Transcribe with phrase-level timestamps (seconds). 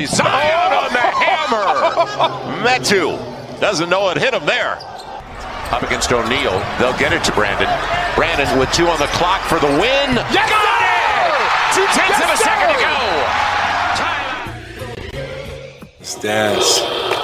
[0.00, 0.06] responsibility.
[0.06, 2.66] Zion on the hammer.
[2.66, 3.18] Metu
[3.60, 4.78] doesn't know it hit him there.
[5.70, 6.58] Up against O'Neal.
[6.78, 7.68] They'll get it to Brandon.
[8.14, 10.16] Brandon with two on the clock for the win.
[10.32, 10.94] Yes, Got it!
[11.74, 12.96] Two tenths Yes, of a second to go.
[16.02, 17.21] Stats.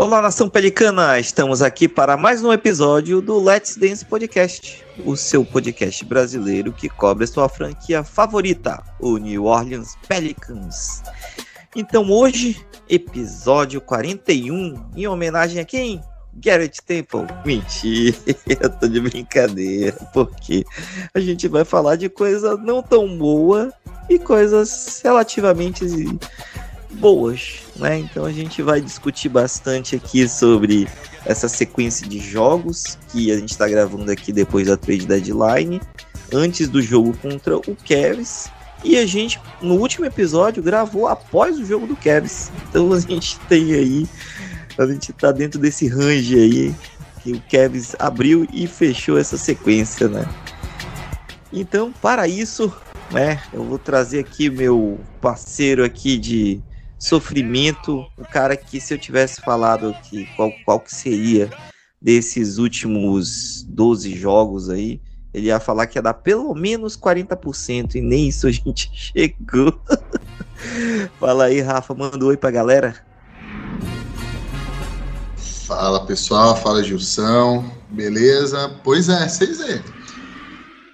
[0.00, 1.20] Olá, nação pelicana!
[1.20, 6.88] Estamos aqui para mais um episódio do Let's Dance Podcast, o seu podcast brasileiro que
[6.88, 11.02] cobre sua franquia favorita, o New Orleans Pelicans.
[11.76, 16.00] Então, hoje, episódio 41, em homenagem a quem?
[16.32, 17.26] Garrett Temple.
[17.44, 18.16] Mentira,
[18.58, 20.64] eu tô de brincadeira, porque
[21.12, 23.70] a gente vai falar de coisa não tão boa
[24.08, 25.84] e coisas relativamente
[26.92, 27.98] boas, né?
[27.98, 30.88] Então a gente vai discutir bastante aqui sobre
[31.24, 35.80] essa sequência de jogos que a gente está gravando aqui depois da trade deadline,
[36.32, 38.50] antes do jogo contra o Cavs.
[38.82, 42.50] E a gente, no último episódio, gravou após o jogo do Cavs.
[42.68, 44.08] Então a gente tem aí,
[44.78, 46.74] a gente tá dentro desse range aí
[47.22, 50.26] que o Cavs abriu e fechou essa sequência, né?
[51.52, 52.72] Então, para isso,
[53.10, 56.62] né, eu vou trazer aqui meu parceiro aqui de
[57.00, 61.48] sofrimento, o cara que se eu tivesse falado que qual, qual que seria
[62.00, 65.00] desses últimos 12 jogos aí,
[65.32, 69.80] ele ia falar que ia dar pelo menos 40% e nem isso a gente chegou.
[71.18, 72.94] Fala aí, Rafa, manda um oi pra galera.
[75.66, 78.76] Fala pessoal, fala Gilson, beleza?
[78.84, 79.80] Pois é, vocês aí.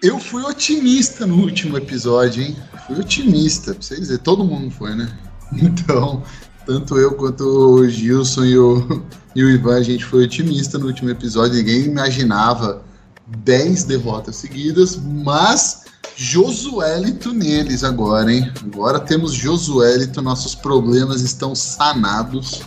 [0.03, 2.57] Eu fui otimista no último episódio, hein?
[2.87, 5.26] Fui otimista, pra vocês verem, todo mundo foi, né?
[5.63, 6.23] Então,
[6.67, 9.03] tanto eu quanto o Gilson e o,
[9.35, 11.57] e o Ivan, a gente foi otimista no último episódio.
[11.57, 12.83] Ninguém imaginava
[13.27, 15.85] 10 derrotas seguidas, mas
[16.17, 18.51] Josuélito neles agora, hein?
[18.65, 22.63] Agora temos Josuélito, nossos problemas estão sanados.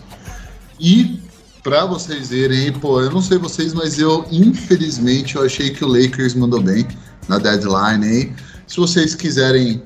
[0.79, 1.19] E
[1.63, 5.87] para vocês verem, pô, eu não sei vocês, mas eu infelizmente eu achei que o
[5.87, 6.87] Lakers mandou bem
[7.27, 8.33] na deadline aí.
[8.67, 9.81] Se vocês quiserem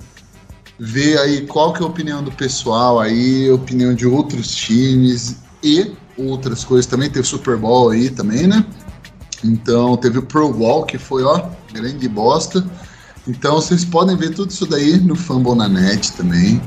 [0.80, 5.92] ver aí qual que é a opinião do pessoal aí, opinião de outros times e
[6.18, 7.10] outras coisas também.
[7.10, 8.66] Teve Super Bowl aí também, né?
[9.44, 12.66] Então teve o Pro Bowl que foi, ó, grande bosta.
[13.28, 16.62] Então vocês podem ver tudo isso daí no Fumble na Net também.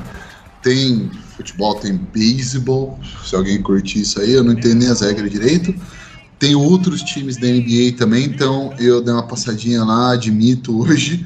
[0.61, 2.99] Tem futebol, tem beisebol.
[3.25, 5.73] Se alguém curtir isso aí, eu não entendo nem as regras direito.
[6.39, 11.25] Tem outros times da NBA também, então eu dei uma passadinha lá, admito hoje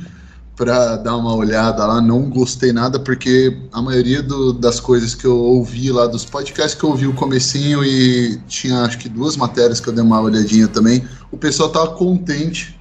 [0.55, 2.01] para dar uma olhada lá.
[2.01, 6.79] Não gostei nada porque a maioria do, das coisas que eu ouvi lá dos podcasts
[6.79, 10.21] que eu ouvi o comecinho e tinha acho que duas matérias que eu dei uma
[10.21, 11.03] olhadinha também.
[11.31, 12.79] O pessoal tava contente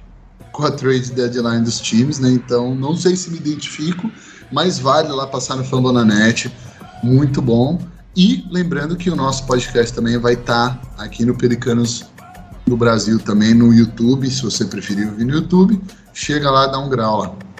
[0.51, 2.29] com a trade deadline dos times, né?
[2.29, 4.11] Então não sei se me identifico,
[4.51, 6.51] mas vale lá passar no Fambonanet.
[7.03, 7.79] Muito bom.
[8.15, 12.05] E lembrando que o nosso podcast também vai estar tá aqui no Pelicanos
[12.67, 15.81] no Brasil também no YouTube, se você preferir ouvir no YouTube,
[16.13, 17.50] chega lá, dá um grau lá.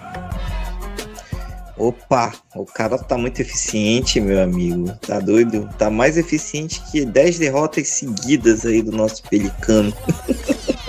[1.82, 4.96] Opa, o cara tá muito eficiente, meu amigo.
[5.02, 5.68] Tá doido?
[5.80, 9.92] Tá mais eficiente que 10 derrotas seguidas aí do nosso pelicano.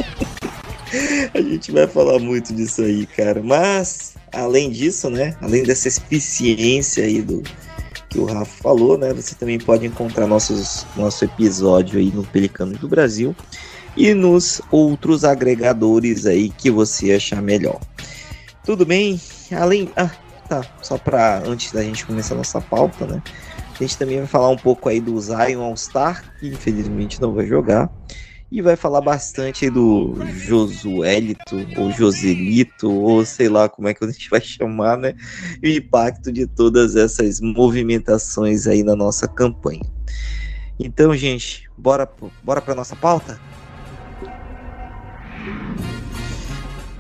[1.33, 3.43] A gente vai falar muito disso aí, cara.
[3.43, 5.35] Mas, além disso, né?
[5.41, 7.43] Além dessa eficiência aí do
[8.11, 9.15] que o Rafa falou, né?
[9.15, 13.35] Você também pode encontrar nossos, nosso episódio aí no Pelicanos do Brasil
[13.97, 17.81] e nos outros agregadores aí que você achar melhor.
[18.63, 19.19] Tudo bem?
[19.51, 19.91] Além.
[19.97, 20.11] Ah,
[20.53, 20.67] tá.
[20.83, 23.23] Só para antes da gente começar a nossa pauta, né?
[23.75, 27.47] A gente também vai falar um pouco aí do Zion All-Star, que infelizmente não vai
[27.47, 27.91] jogar.
[28.51, 34.05] E vai falar bastante aí do Josuélito, ou Joselito, ou sei lá como é que
[34.05, 35.15] a gente vai chamar, né?
[35.63, 39.81] E o impacto de todas essas movimentações aí na nossa campanha.
[40.79, 42.07] Então, gente, bora,
[42.45, 43.41] bora para nossa pauta?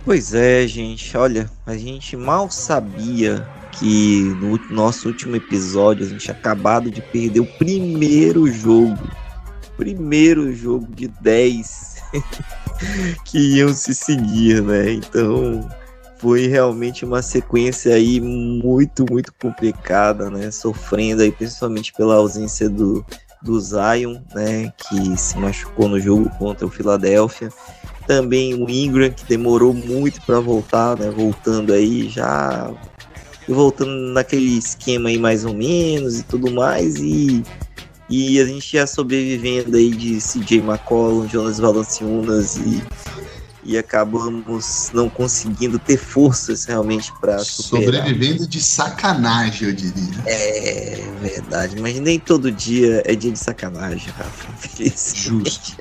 [0.04, 6.24] Pois é, gente, olha, a gente mal sabia que no nosso último episódio a gente
[6.24, 8.98] tinha acabado de perder o primeiro jogo.
[9.76, 12.02] Primeiro jogo de 10
[13.24, 14.92] que iam se seguir, né?
[14.92, 15.68] Então
[16.18, 20.50] foi realmente uma sequência aí muito, muito complicada, né?
[20.50, 23.06] Sofrendo aí principalmente pela ausência do,
[23.40, 24.72] do Zion, né?
[24.76, 27.50] Que se machucou no jogo contra o Philadelphia
[28.12, 31.10] também o Ingram, que demorou muito para voltar, né?
[31.10, 32.70] Voltando aí já.
[33.48, 36.96] Voltando naquele esquema aí mais ou menos e tudo mais.
[36.96, 37.42] E,
[38.08, 42.82] e a gente já sobrevivendo aí de CJ McCollum, Jonas Valanciunas e,
[43.64, 48.02] e acabamos não conseguindo ter forças realmente para superar.
[48.02, 50.22] Sobrevivendo de sacanagem, eu diria.
[50.26, 54.52] É verdade, mas nem todo dia é dia de sacanagem, Rafa.
[54.84, 55.76] Justo.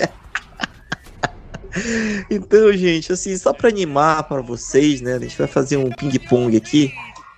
[2.30, 5.16] então, gente, assim, só para animar para vocês, né?
[5.16, 6.94] A gente vai fazer um ping-pong aqui.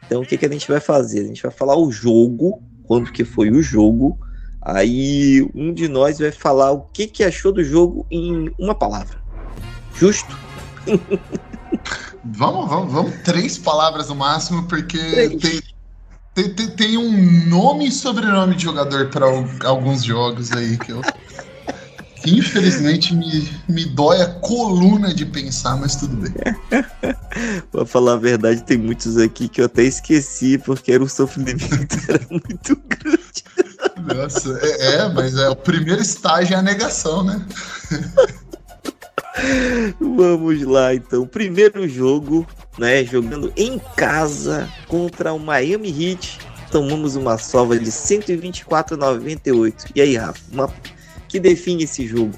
[0.05, 1.21] Então, o que, que a gente vai fazer?
[1.21, 4.17] A gente vai falar o jogo, quando que foi o jogo.
[4.61, 9.21] Aí, um de nós vai falar o que, que achou do jogo em uma palavra.
[9.95, 10.37] Justo?
[12.23, 13.13] vamos, vamos, vamos.
[13.23, 15.37] Três palavras no máximo, porque tem,
[16.33, 19.25] tem, tem, tem, um nome e sobrenome de jogador para
[19.67, 21.01] alguns jogos aí que eu.
[22.25, 26.33] Infelizmente me, me dói a coluna de pensar, mas tudo bem.
[27.71, 31.65] pra falar a verdade, tem muitos aqui que eu até esqueci, porque era o sofrimento
[32.07, 33.43] era muito grande.
[34.15, 37.45] Nossa, é, é, mas é o primeiro estágio é a negação, né?
[39.99, 41.25] Vamos lá, então.
[41.25, 42.45] Primeiro jogo,
[42.77, 43.03] né?
[43.03, 46.37] Jogando em casa contra o Miami Heat.
[46.71, 49.91] Tomamos uma sova de 124,98.
[49.95, 50.39] E aí, Rafa?
[50.51, 50.73] Uma...
[51.33, 52.37] Que define esse jogo?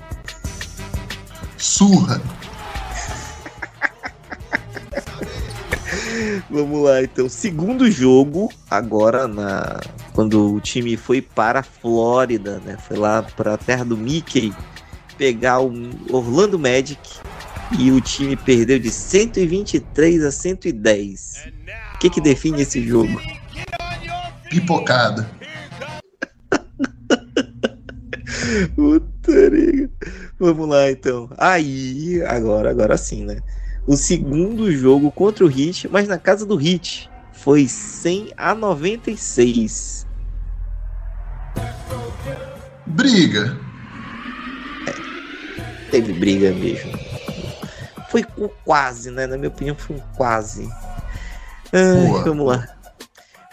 [1.57, 2.21] Surra.
[6.49, 7.27] Vamos lá, então.
[7.27, 9.81] Segundo jogo, agora na
[10.13, 12.77] quando o time foi para a Flórida, né?
[12.87, 14.53] Foi lá para a terra do Mickey
[15.17, 15.73] pegar o
[16.09, 17.19] Orlando Magic
[17.77, 21.49] e o time perdeu de 123 a 110.
[21.95, 23.19] O que, que define esse jogo?
[24.49, 25.29] Pipocada.
[28.75, 29.31] Puta
[30.39, 31.29] Vamos lá então.
[31.37, 33.39] Aí, agora, agora sim, né?
[33.87, 40.05] O segundo jogo contra o Hit, mas na casa do Hit, foi 100 a 96.
[42.87, 43.65] Briga
[45.95, 46.91] teve briga mesmo.
[48.09, 49.25] Foi um quase, né?
[49.25, 50.69] Na minha opinião, foi um quase.
[51.71, 52.67] Ai, vamos lá.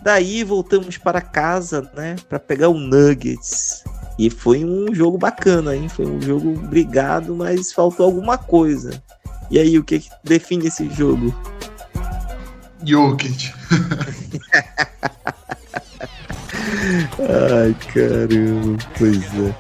[0.03, 2.17] Daí voltamos para casa, né?
[2.29, 3.85] Para pegar o Nuggets.
[4.19, 5.89] E foi um jogo bacana, hein?
[5.89, 9.03] Foi um jogo brigado, mas faltou alguma coisa.
[9.51, 11.35] E aí, o que, que define esse jogo?
[12.85, 13.53] Jokic.
[17.19, 19.55] Ai, caramba, pois é.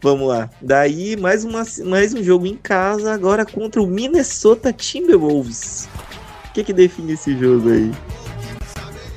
[0.00, 0.50] Vamos lá.
[0.60, 5.88] Daí, mais, uma, mais um jogo em casa, agora contra o Minnesota Timberwolves.
[6.48, 7.92] O que, que define esse jogo aí?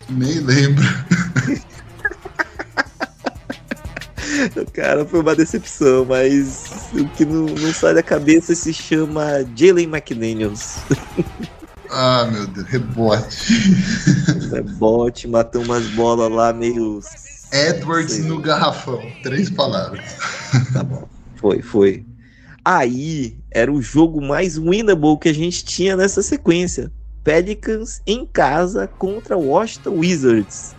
[0.10, 0.86] Nem lembro.
[4.74, 9.88] Cara, foi uma decepção, mas o que não, não sai da cabeça se chama Jalen
[9.88, 10.78] McDaniels.
[11.98, 13.54] Ah, meu Deus, rebote.
[14.52, 17.00] Rebote, matou umas bolas lá meio
[17.54, 19.02] Edwards no garrafão.
[19.24, 20.04] Três palavras.
[20.74, 21.08] Tá bom.
[21.36, 22.06] Foi, foi.
[22.66, 26.92] Aí era o jogo mais winnable que a gente tinha nessa sequência.
[27.24, 30.76] Pelicans em casa contra Washington Wizards.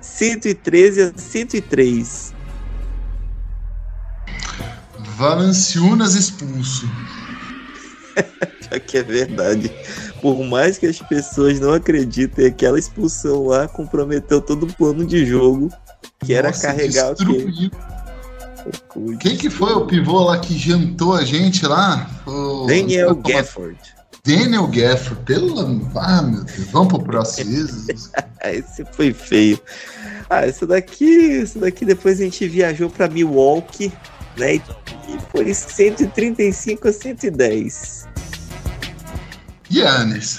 [0.00, 2.35] 113 a 103.
[5.16, 6.86] Valanciunas expulso.
[8.70, 9.70] Já que é verdade.
[10.20, 15.24] Por mais que as pessoas não acreditem, aquela expulsão lá comprometeu todo o plano de
[15.24, 15.70] jogo
[16.24, 17.70] que era Nossa, carregar destruiu.
[18.94, 19.16] o quê?
[19.20, 22.10] Quem que foi o pivô lá que jantou a gente lá?
[22.26, 22.66] O...
[22.66, 23.78] Daniel Gafford.
[24.24, 25.60] Daniel Gafford, pelo
[25.94, 27.68] ah, meu Deus, vamos pro próximo.
[28.44, 29.60] esse foi feio.
[30.28, 33.92] Ah, esse daqui, esse daqui depois a gente viajou para Milwaukee,
[34.36, 34.54] né?
[34.54, 34.62] E
[35.30, 38.06] foi 135 a 110.
[39.72, 40.38] Yannis.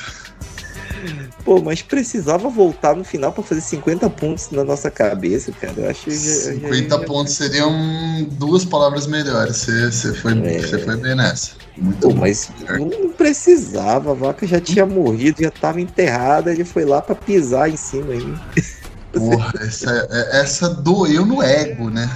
[1.44, 5.74] Pô, mas precisava voltar no final para fazer 50 pontos na nossa cabeça, cara.
[5.77, 7.00] Eu acho que já, 50 já, já...
[7.06, 9.58] pontos seriam duas palavras melhores.
[9.58, 10.60] Você, foi, é...
[10.60, 11.51] foi bem nessa.
[11.77, 12.13] Muito Pô.
[12.16, 17.16] Mas não precisava, a vaca já tinha morrido, já estava enterrada, ele foi lá para
[17.16, 18.36] pisar em cima aí.
[19.19, 22.09] Porra, essa, é, essa doeu no ego, né?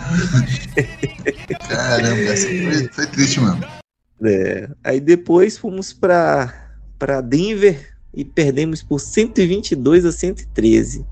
[1.67, 3.65] Caramba, essa foi, foi triste mesmo.
[4.23, 11.05] É, aí depois fomos para Denver e perdemos por 122 a 113.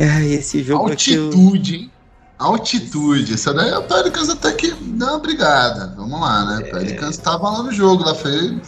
[0.00, 1.90] Ah, esse jogo Altitude, aqui, hein?
[2.38, 3.34] Altitude.
[3.34, 5.94] Essa daí é o Pelicans até que dá uma brigada.
[5.96, 6.56] Vamos lá, né?
[6.56, 6.70] O é...
[6.70, 8.60] Pelicans estava lá no jogo, lá foi.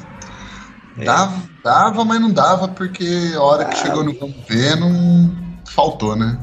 [0.99, 1.05] É.
[1.05, 5.44] Dava, dava, mas não dava, porque a hora que chegou no vamos ver, não
[5.75, 6.39] faltou, né?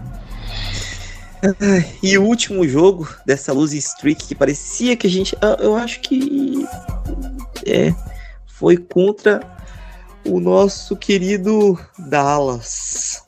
[2.04, 5.36] E o último jogo dessa losing streak que parecia que a gente.
[5.42, 6.68] Ah, eu acho que.
[7.66, 7.94] É.
[8.48, 9.42] Foi contra
[10.24, 13.24] o nosso querido Dallas.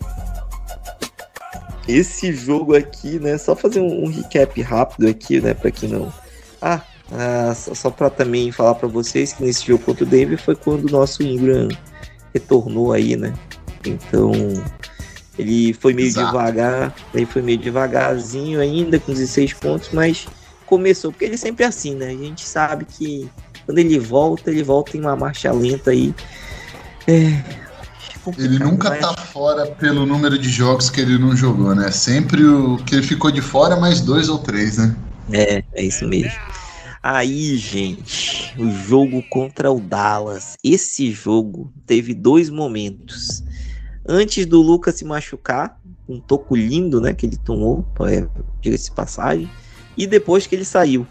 [1.88, 3.38] Esse jogo aqui, né?
[3.38, 5.56] Só fazer um, recap rápido aqui, né?
[5.56, 6.14] Para quem não.
[6.62, 6.82] Ah,
[7.12, 10.86] Ah, só para também falar para vocês que nesse jogo contra o Denver foi quando
[10.86, 11.68] o nosso Ingram
[12.34, 13.34] retornou aí, né?
[13.86, 14.32] Então
[15.38, 16.28] ele foi meio Exato.
[16.28, 20.28] devagar, ele foi meio devagarzinho ainda com 16 pontos, mas
[20.66, 22.08] começou, porque ele sempre é assim, né?
[22.08, 23.30] A gente sabe que
[23.66, 26.14] quando ele volta, ele volta em uma marcha lenta aí.
[27.08, 27.44] É,
[28.38, 29.00] ele nunca mas...
[29.02, 31.92] tá fora pelo número de jogos que ele não jogou, né?
[31.92, 34.96] Sempre o que ele ficou de fora, mais dois ou três, né?
[35.32, 36.32] É, é isso mesmo.
[37.02, 40.56] Aí, gente, o jogo contra o Dallas.
[40.64, 43.44] Esse jogo teve dois momentos.
[44.08, 48.28] Antes do Lucas se machucar, um toco lindo, né, que ele tomou, é,
[48.62, 49.50] diga-se passagem,
[49.96, 51.08] e depois que ele saiu.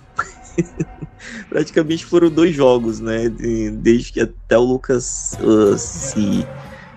[1.49, 3.29] Praticamente foram dois jogos, né,
[3.73, 6.47] desde que até o Lucas uh, se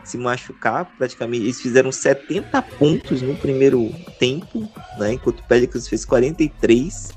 [0.05, 6.05] se machucar, praticamente eles fizeram 70 pontos no primeiro tempo, né, enquanto o Pelicans fez
[6.05, 7.11] 43.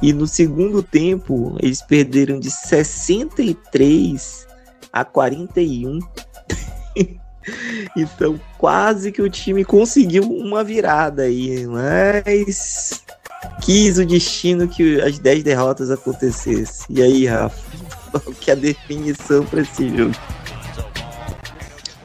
[0.00, 4.46] E no segundo tempo, eles perderam de 63
[4.92, 5.98] a 41.
[7.96, 13.02] então, quase que o time conseguiu uma virada aí, mas
[13.62, 16.86] quis o destino que as 10 derrotas acontecessem.
[16.88, 17.60] E aí, Rafa,
[18.10, 20.14] qual que é a definição para esse jogo?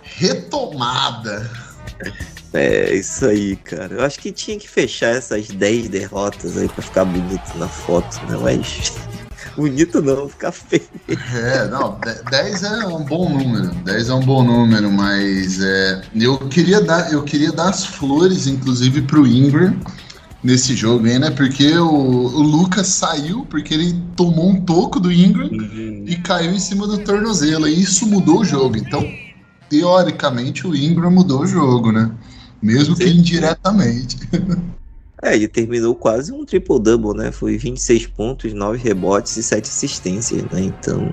[0.04, 1.50] Retomada.
[2.54, 3.96] É, isso aí, cara.
[3.96, 8.22] Eu acho que tinha que fechar essas 10 derrotas aí pra ficar bonito na foto,
[8.28, 8.38] né?
[8.42, 8.94] Mas.
[9.56, 10.84] Bonito não, ficar feio.
[11.08, 11.98] É, não,
[12.30, 13.74] 10 é um bom número.
[13.84, 18.48] 10 é um bom número, mas é, eu, queria dar, eu queria dar as flores,
[18.48, 19.76] inclusive, pro Ingram
[20.44, 21.32] nesse jogo aí, né?
[21.32, 26.04] Porque o, o Lucas saiu porque ele tomou um toco do Ingram uhum.
[26.06, 27.68] e caiu em cima do tornozelo.
[27.68, 28.78] E isso mudou o jogo.
[28.78, 29.04] Então,
[29.70, 32.12] teoricamente, o Ingram mudou o jogo, né?
[32.62, 33.04] Mesmo Sim.
[33.04, 34.18] que indiretamente.
[35.24, 37.32] É, ele terminou quase um triple-double, né?
[37.32, 40.62] Foi 26 pontos, 9 rebotes e 7 assistências, né?
[40.62, 41.10] Então.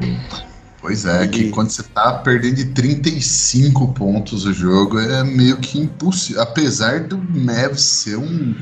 [0.81, 1.29] Pois é, ele...
[1.29, 6.43] que quando você tá perdendo de 35 pontos o jogo, é meio que impossível.
[6.43, 8.55] Apesar do Mavs ser um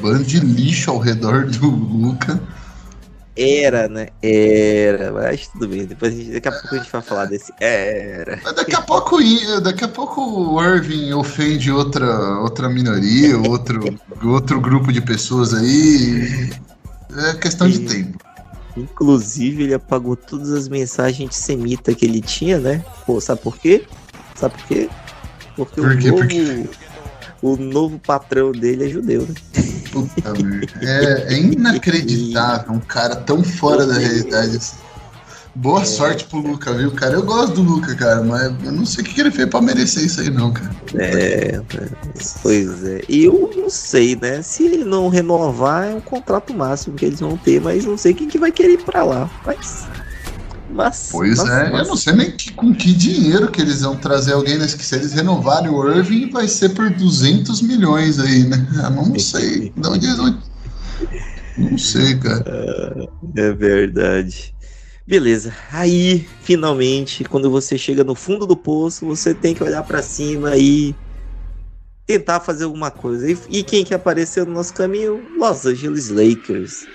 [0.00, 2.40] bando de lixo ao redor do Luca
[3.40, 4.08] era, né?
[4.22, 5.86] Era, mas tudo bem.
[5.86, 7.52] Depois gente, daqui a pouco a gente vai falar desse.
[7.58, 8.40] Era.
[8.44, 9.18] Mas daqui a pouco,
[9.62, 13.82] daqui a pouco o Irving ofende outra, outra minoria, outro,
[14.22, 16.50] outro grupo de pessoas aí.
[17.16, 18.18] É questão de tempo.
[18.76, 22.84] Inclusive, ele apagou todas as mensagens antissemitas que ele tinha, né?
[23.06, 23.84] Pô, sabe por quê?
[24.36, 24.88] Sabe por quê?
[25.56, 26.40] Porque por quê?
[26.40, 26.68] o novo,
[27.42, 29.34] o novo patrão dele é judeu, né?
[29.90, 30.72] Puta merda.
[30.82, 34.76] É, é inacreditável um cara tão fora da realidade assim.
[35.54, 35.84] Boa é.
[35.84, 37.14] sorte pro Luca, viu, cara?
[37.14, 40.04] Eu gosto do Luca, cara, mas eu não sei o que ele fez pra merecer
[40.04, 40.70] isso aí, não, cara.
[40.94, 41.60] É,
[42.42, 43.02] pois é.
[43.08, 44.42] E eu não sei, né?
[44.42, 48.14] Se ele não renovar, é um contrato máximo que eles vão ter, mas não sei
[48.14, 49.28] quem que vai querer ir pra lá.
[49.44, 49.86] Mas
[50.72, 51.80] mas, pois mas, é, mas...
[51.82, 54.84] eu não sei nem que, com que dinheiro que eles vão trazer alguém nesse que
[54.84, 58.66] se eles renovarem o Irving vai ser por 200 milhões aí, né?
[58.84, 60.38] Eu não sei de onde eles vão...
[61.58, 63.08] Não sei, cara.
[63.36, 64.54] É verdade.
[65.06, 65.52] Beleza.
[65.72, 70.56] Aí, finalmente, quando você chega no fundo do poço, você tem que olhar para cima
[70.56, 70.94] e
[72.06, 73.30] tentar fazer alguma coisa.
[73.30, 75.20] E, e quem que apareceu no nosso caminho?
[75.36, 76.86] Los Angeles Lakers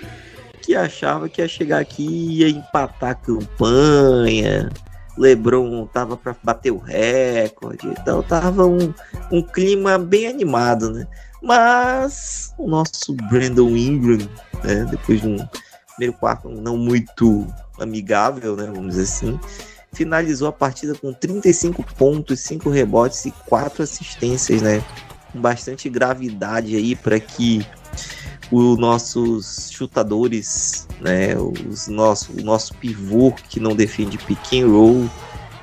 [0.66, 4.68] que achava que ia chegar aqui e ia empatar a campanha.
[5.16, 8.92] LeBron tava para bater o recorde, então tava um,
[9.30, 11.06] um clima bem animado, né?
[11.40, 14.28] Mas o nosso Brandon Ingram,
[14.64, 15.48] né, depois de um
[15.90, 17.46] primeiro quarto não muito
[17.78, 19.40] amigável, né, vamos dizer assim,
[19.92, 24.82] finalizou a partida com 35 pontos, 5 rebotes e 4 assistências, né?
[25.32, 27.64] Com bastante gravidade aí para que
[28.50, 35.10] os nossos chutadores, né, os nosso, o nosso pivô que não defende pick and roll,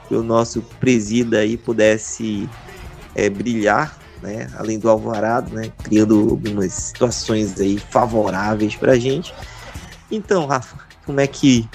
[0.08, 2.50] que o nosso presida aí pudesse
[3.16, 9.34] é, brilhar, né, além do Alvarado, né, criando algumas situações aí favoráveis para a gente.
[10.12, 11.68] Então, Rafa, como é que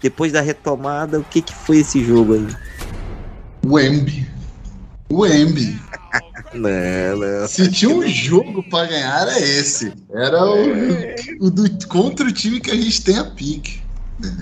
[0.00, 2.46] depois da retomada, o que que foi esse jogo aí?
[3.64, 4.28] Wemby.
[5.10, 5.80] Wemby.
[6.54, 7.48] Não, não.
[7.48, 9.92] Se tinha um jogo para ganhar, era esse.
[10.10, 13.80] Era o, o, do, contra o time que a gente tem a pique.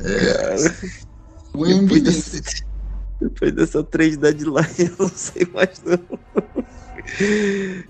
[0.04, 0.56] É.
[1.52, 2.42] O depois, dessa,
[3.20, 5.98] depois dessa trade deadline, eu não sei mais não.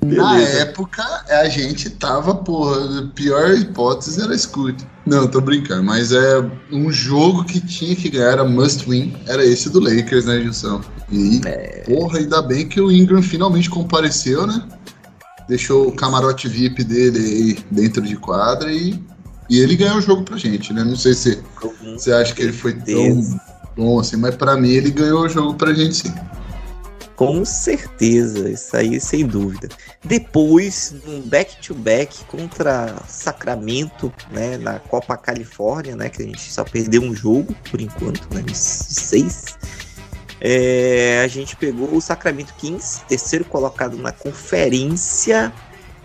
[0.05, 4.87] Na época, a gente tava, porra, a pior hipótese era escute.
[5.07, 9.45] Não, tô brincando, mas é um jogo que tinha que ganhar, era must win, era
[9.45, 10.81] esse do Lakers, né, Gilson?
[11.11, 11.85] E, é...
[11.87, 14.63] porra, ainda bem que o Ingram finalmente compareceu, né?
[15.49, 19.03] Deixou o camarote VIP dele aí dentro de quadra e
[19.51, 20.85] E ele ganhou o jogo pra gente, né?
[20.85, 21.43] Não sei se
[21.83, 23.41] você acha que ele foi tão
[23.77, 26.15] bom assim, mas para mim ele ganhou o jogo pra gente sim.
[27.21, 29.69] Com certeza, isso aí sem dúvida.
[30.03, 36.65] Depois, um back-to-back -back contra Sacramento, né, na Copa Califórnia, né, que a gente só
[36.65, 39.59] perdeu um jogo por enquanto, né, seis.
[40.41, 45.53] É, a gente pegou o Sacramento Kings, terceiro colocado na conferência,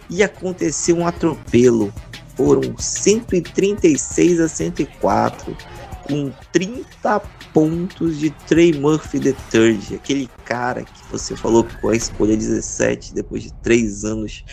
[0.10, 1.94] e aconteceu um atropelo.
[2.36, 5.56] Foram 136 a 104
[6.08, 7.20] com 30
[7.54, 13.14] pontos de Trey Murphy III, aquele cara que você falou que com a escolha 17,
[13.14, 14.44] depois de 3 anos,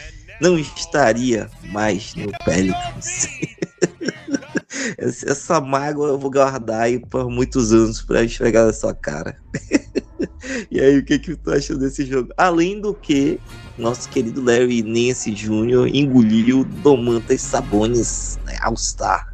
[0.40, 3.28] não estaria mais no Pelicans.
[4.98, 9.36] Essa mágoa eu vou guardar aí por muitos anos para esfregar na sua cara.
[10.70, 12.32] e aí, o que, que tu achou desse jogo?
[12.36, 13.38] Além do que,
[13.78, 15.88] nosso querido Larry Nance Jr.
[15.92, 19.31] engoliu Domantas Sabonis, né, All-Star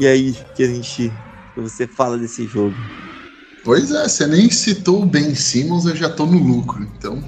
[0.00, 1.12] e aí, que a gente.
[1.54, 2.74] Que você fala desse jogo?
[3.62, 7.22] Pois é, você nem citou o Ben Simmons, eu já tô no lucro, então.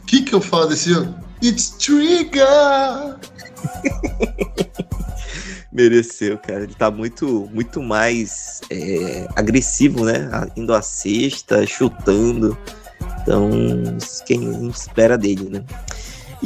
[0.06, 1.14] que, que eu falo desse jogo?
[1.42, 2.46] It's Trigger!
[5.70, 6.62] Mereceu, cara.
[6.62, 10.30] Ele tá muito, muito mais é, agressivo, né?
[10.56, 12.56] Indo à cesta, chutando.
[13.20, 13.50] Então,
[14.24, 15.64] quem espera dele, né?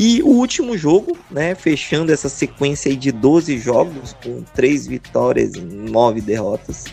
[0.00, 5.60] E o último jogo, né, fechando essa sequência de 12 jogos, com 3 vitórias e
[5.60, 6.84] 9 derrotas,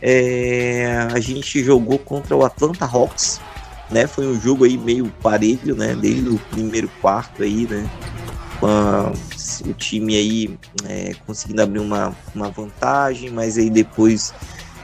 [0.00, 3.38] é, a gente jogou contra o Atlanta Hawks,
[3.90, 7.86] né, foi um jogo aí meio parelho, né, desde o primeiro quarto aí, né,
[9.66, 14.32] o time aí é, conseguindo abrir uma, uma vantagem, mas aí depois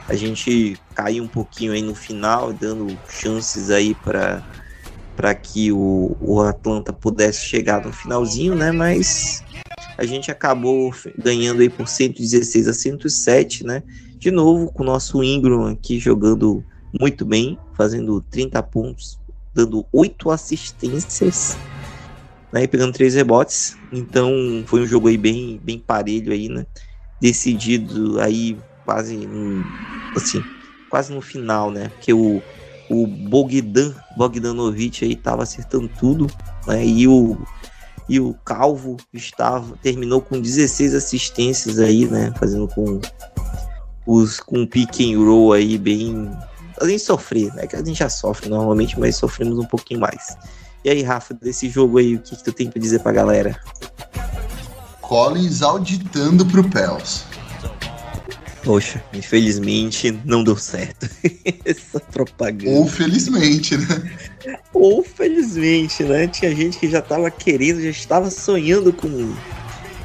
[0.07, 4.43] a gente caiu um pouquinho aí no final, dando chances aí para
[5.17, 8.71] para que o, o Atlanta pudesse chegar no finalzinho, né?
[8.71, 9.43] Mas
[9.97, 13.81] a gente acabou ganhando aí por 116 a 107, né?
[14.19, 16.63] De novo com o nosso Ingram aqui jogando
[16.99, 19.19] muito bem, fazendo 30 pontos,
[19.55, 21.57] dando 8 assistências,
[22.53, 22.63] né?
[22.63, 23.75] E pegando 3 rebotes.
[23.91, 24.31] Então
[24.67, 26.63] foi um jogo aí bem, bem parelho aí, né?
[27.19, 29.27] Decidido aí quase
[30.15, 30.43] assim,
[30.91, 31.89] quase no final, né?
[31.89, 32.39] Porque o
[32.89, 36.27] o Bogdan Bogdanovic aí estava acertando tudo,
[36.65, 36.85] né?
[36.85, 37.37] E o
[38.09, 42.33] e o Calvo estava terminou com 16 assistências aí, né?
[42.39, 43.01] Fazendo com
[44.05, 46.31] os com pick and roll aí bem
[46.79, 47.67] além de sofrer, né?
[47.67, 50.37] Que a gente já sofre normalmente, mas sofremos um pouquinho mais.
[50.85, 53.59] E aí, Rafa, desse jogo aí, o que, que tu tem para dizer pra galera?
[55.01, 57.25] Collins auditando pro Pels.
[58.67, 61.09] Poxa, infelizmente não deu certo
[61.63, 62.77] essa propaganda.
[62.77, 64.11] Ou felizmente, né?
[64.73, 66.27] Ou felizmente, né?
[66.27, 69.33] Tinha gente que já estava querendo, já estava sonhando com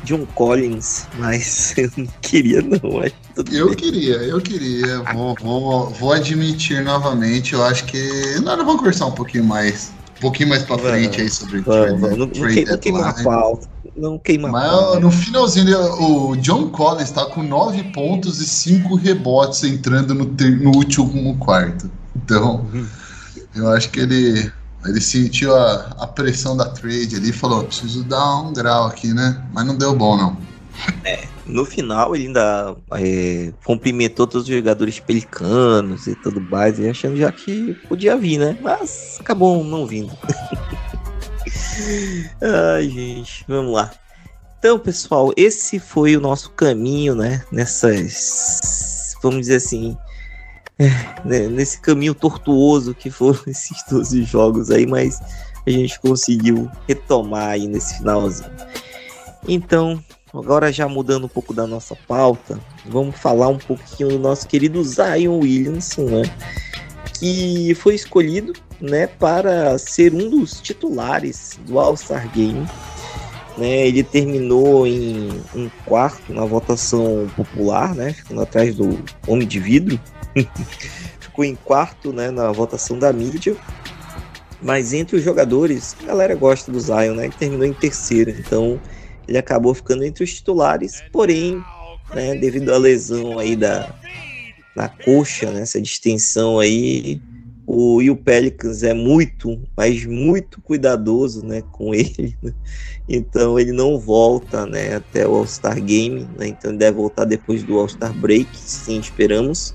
[0.05, 3.03] John Collins, mas eu não queria não.
[3.51, 3.75] eu bem.
[3.75, 5.03] queria, eu queria.
[5.13, 10.21] Vou, vou, vou admitir novamente, eu acho que nós vamos conversar um pouquinho mais, um
[10.21, 13.69] pouquinho mais para frente aí sobre o trade, não, não, trade não, queima a pauta
[13.97, 19.63] não queima Mas no finalzinho, o John Collins está com 9 pontos e 5 rebotes
[19.65, 21.91] entrando no, ter, no último quarto.
[22.17, 22.87] Então, uhum.
[23.55, 24.51] eu acho que ele,
[24.87, 29.13] ele sentiu a, a pressão da trade ali e falou: preciso dar um grau aqui,
[29.13, 29.43] né?
[29.53, 30.37] Mas não deu bom, não.
[31.05, 37.17] É, no final ele ainda é, cumprimentou todos os jogadores pelicanos e tudo mais, achando
[37.17, 38.57] já que podia vir, né?
[38.63, 40.13] Mas acabou não vindo.
[42.41, 43.91] Ai, gente, vamos lá.
[44.59, 47.43] Então, pessoal, esse foi o nosso caminho, né?
[47.51, 49.97] Nessas, vamos dizer assim,
[50.79, 50.89] é,
[51.25, 55.21] né, nesse caminho tortuoso que foram esses 12 jogos aí, mas
[55.67, 58.51] a gente conseguiu retomar aí nesse finalzinho.
[59.49, 64.47] Então, agora já mudando um pouco da nossa pauta, vamos falar um pouquinho do nosso
[64.47, 66.23] querido Zion Williamson, né?
[67.19, 72.67] Que foi escolhido né, para ser um dos titulares do All-Star Game.
[73.57, 79.61] Né, ele terminou em, em quarto na votação popular, né, ficando atrás do Homem de
[79.61, 80.01] Vidro.
[81.21, 83.57] Ficou em quarto né, na votação da mídia.
[84.61, 87.25] Mas entre os jogadores, a galera gosta do Zion, né?
[87.25, 88.81] Ele terminou em terceiro, então
[89.27, 91.63] ele acabou ficando entre os titulares, porém,
[92.15, 93.93] né, devido à lesão aí da,
[94.77, 97.21] na coxa, né, essa distensão aí,
[97.67, 102.37] o, e o Pelicans é muito, mas muito cuidadoso né, com ele.
[102.43, 102.53] Né?
[103.09, 106.29] Então ele não volta né, até o All-Star Game.
[106.37, 106.49] Né?
[106.49, 109.75] Então ele deve voltar depois do All-Star Break, sim, esperamos.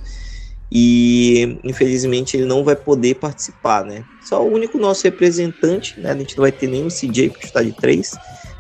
[0.70, 3.86] E infelizmente ele não vai poder participar.
[3.86, 4.04] Né?
[4.22, 6.12] Só o único nosso representante, né?
[6.12, 8.16] a gente não vai ter nenhum CJ para chutar de três.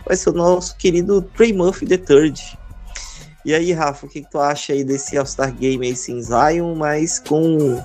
[0.05, 2.33] vai ser o nosso querido Trey Murphy III.
[3.45, 6.75] E aí, Rafa, o que, que tu acha aí desse All-Star Game aí sem Zion,
[6.75, 7.81] mas com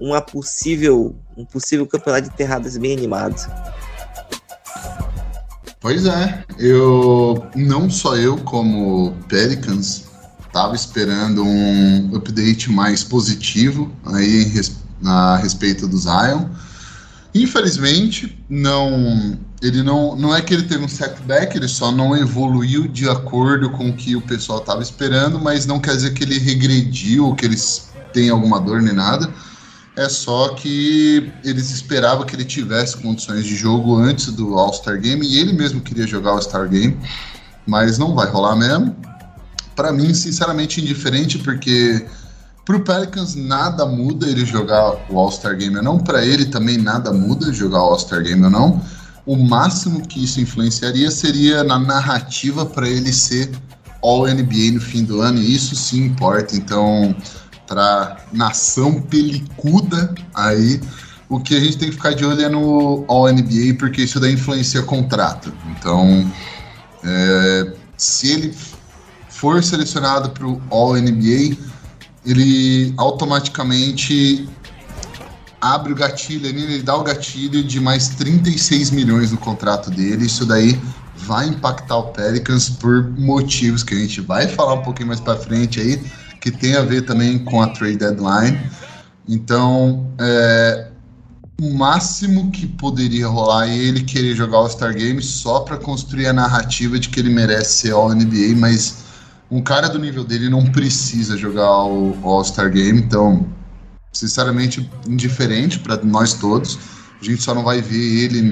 [0.00, 3.36] uma possível, um possível campeonato de enterradas bem animado?
[5.80, 10.04] Pois é, eu não só eu como Pelicans
[10.46, 14.50] estava esperando um update mais positivo aí
[15.04, 16.46] a respeito do Zion.
[17.34, 22.86] Infelizmente, não, ele não, não é que ele teve um setback, ele só não evoluiu
[22.86, 26.38] de acordo com o que o pessoal estava esperando, mas não quer dizer que ele
[26.38, 29.28] regrediu, que eles têm alguma dor nem nada.
[29.96, 35.24] É só que eles esperavam que ele tivesse condições de jogo antes do All-Star Game
[35.24, 36.98] e ele mesmo queria jogar o All-Star Game,
[37.64, 38.94] mas não vai rolar mesmo.
[39.76, 42.04] Para mim, sinceramente, indiferente, porque
[42.64, 45.98] Pro Pelicans nada muda ele jogar o All-Star Game ou não.
[45.98, 48.82] Para ele também nada muda jogar o All-Star Game ou não.
[49.26, 53.50] O máximo que isso influenciaria seria na narrativa para ele ser
[54.02, 56.56] All-NBA no fim do ano, e isso sim importa.
[56.56, 57.14] Então,
[57.66, 60.80] para nação pelicuda aí,
[61.28, 64.34] o que a gente tem que ficar de olho é no All-NBA, porque isso daí
[64.34, 65.52] influencia contrato.
[65.70, 66.30] Então,
[67.02, 68.54] é, se ele
[69.28, 71.56] for selecionado para o All-NBA
[72.24, 74.48] ele automaticamente
[75.60, 80.26] abre o gatilho ele dá o gatilho de mais 36 milhões no contrato dele.
[80.26, 80.78] Isso daí
[81.16, 85.36] vai impactar o Pelicans por motivos que a gente vai falar um pouquinho mais para
[85.36, 86.02] frente aí,
[86.44, 88.60] que tem a ver também com a trade deadline.
[89.26, 90.88] Então, é,
[91.58, 96.26] o máximo que poderia rolar é ele querer jogar o Star Game só para construir
[96.26, 99.04] a narrativa de que ele merece ser All NBA, mas
[99.50, 103.46] um cara do nível dele não precisa jogar o All-Star Game, então,
[104.12, 106.78] sinceramente, indiferente para nós todos.
[107.22, 108.42] A gente só não vai ver ele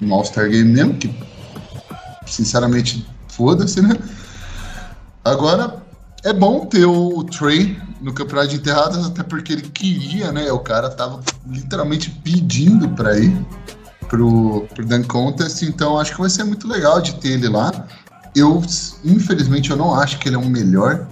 [0.00, 1.14] no All-Star Game mesmo, que,
[2.24, 3.94] sinceramente, foda-se, né?
[5.22, 5.84] Agora,
[6.26, 10.50] é bom ter o, Trey no campeonato de enterradas, até porque ele queria, né?
[10.50, 13.46] O cara tava literalmente pedindo para ir
[14.08, 17.72] pro, pro Dan Contest, então acho que vai ser muito legal de ter ele lá.
[18.34, 18.60] Eu,
[19.04, 21.06] infelizmente, eu não acho que ele é um melhor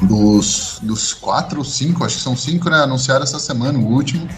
[0.00, 2.84] dos, dos quatro ou cinco, acho que são cinco, né?
[2.84, 4.28] Anunciaram essa semana, o último.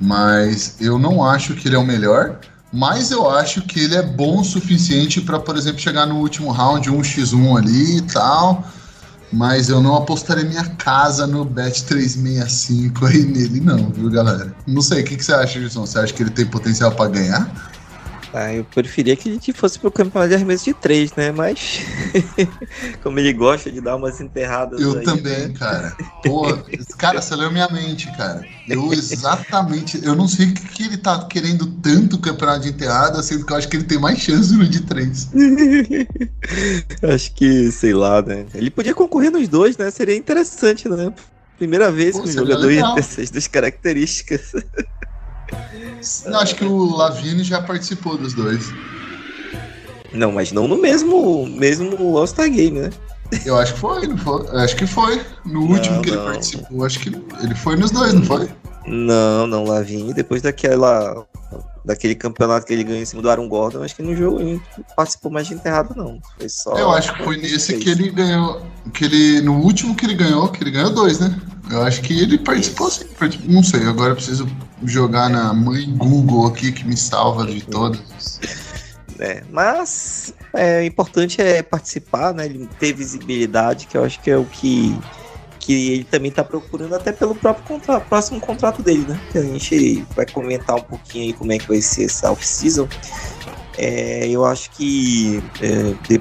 [0.00, 2.40] Mas eu não acho que ele é o melhor.
[2.72, 6.50] Mas eu acho que ele é bom o suficiente para, por exemplo, chegar no último
[6.50, 8.64] round, 1x1 ali e tal.
[9.36, 14.54] Mas eu não apostaria minha casa no Bet 365 aí nele, não, viu, galera?
[14.66, 15.84] Não sei, o que, que você acha, Gilson?
[15.84, 17.75] Você acha que ele tem potencial para ganhar?
[18.32, 21.32] Ah, eu preferia que a gente fosse pro campeonato de arremesso de três, né?
[21.32, 21.80] Mas
[23.02, 24.80] como ele gosta de dar umas enterradas.
[24.80, 25.54] Eu aí, também, né?
[25.58, 25.96] cara.
[26.22, 26.46] Pô,
[26.98, 28.46] cara, você leu minha mente, cara.
[28.68, 30.04] Eu exatamente.
[30.04, 33.52] Eu não sei o que, que ele tá querendo tanto campeonato de enterrada, sendo que
[33.52, 35.28] eu acho que ele tem mais chance no de três.
[37.14, 38.46] acho que, sei lá, né?
[38.54, 39.90] Ele podia concorrer nos dois, né?
[39.90, 41.12] Seria interessante, né?
[41.56, 44.52] Primeira vez Pô, que um jogador ia ter essas duas características.
[46.26, 48.72] Não, acho que o Lavigne já participou dos dois.
[50.12, 52.90] Não, mas não no mesmo, mesmo All-Star Game, né?
[53.44, 54.48] Eu acho que foi, não foi?
[54.56, 55.20] Acho que foi.
[55.44, 56.22] No não, último que não.
[56.22, 57.08] ele participou, acho que
[57.42, 58.48] ele foi nos dois, não foi?
[58.86, 61.26] Não, não, Lavigne, depois daquela
[61.84, 64.60] daquele campeonato que ele ganhou em cima do Aaron Gordon, acho que no jogo ele
[64.96, 66.20] participou mais de enterrado, não.
[66.38, 66.76] Foi só.
[66.76, 68.62] Eu acho que foi nesse que ele ganhou.
[68.92, 69.40] Que ele.
[69.40, 71.40] No último que ele ganhou, que ele ganhou dois, né?
[71.70, 73.04] Eu acho que ele participou sim.
[73.44, 74.48] Não sei, agora eu preciso
[74.84, 78.40] jogar na mãe Google aqui que me salva de todas.
[79.18, 82.44] É, mas é, o importante é participar, né?
[82.44, 84.94] Ele ter visibilidade, que eu acho que é o que
[85.66, 89.20] que ele também está procurando até pelo próprio contra próximo contrato dele, né?
[89.32, 92.88] Que a gente vai comentar um pouquinho aí como é que vai ser essa off-season.
[93.76, 96.20] É, eu acho que é,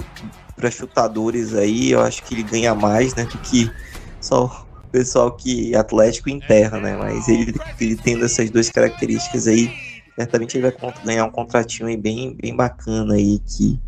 [0.56, 3.26] para chutadores aí, eu acho que ele ganha mais, né?
[3.26, 3.72] Do que
[4.20, 4.46] só
[4.84, 6.98] o pessoal que Atlético enterra, né?
[6.98, 9.72] Mas ele, ele tendo essas duas características aí,
[10.18, 13.80] certamente ele vai ganhar um contratinho aí bem, bem bacana aí que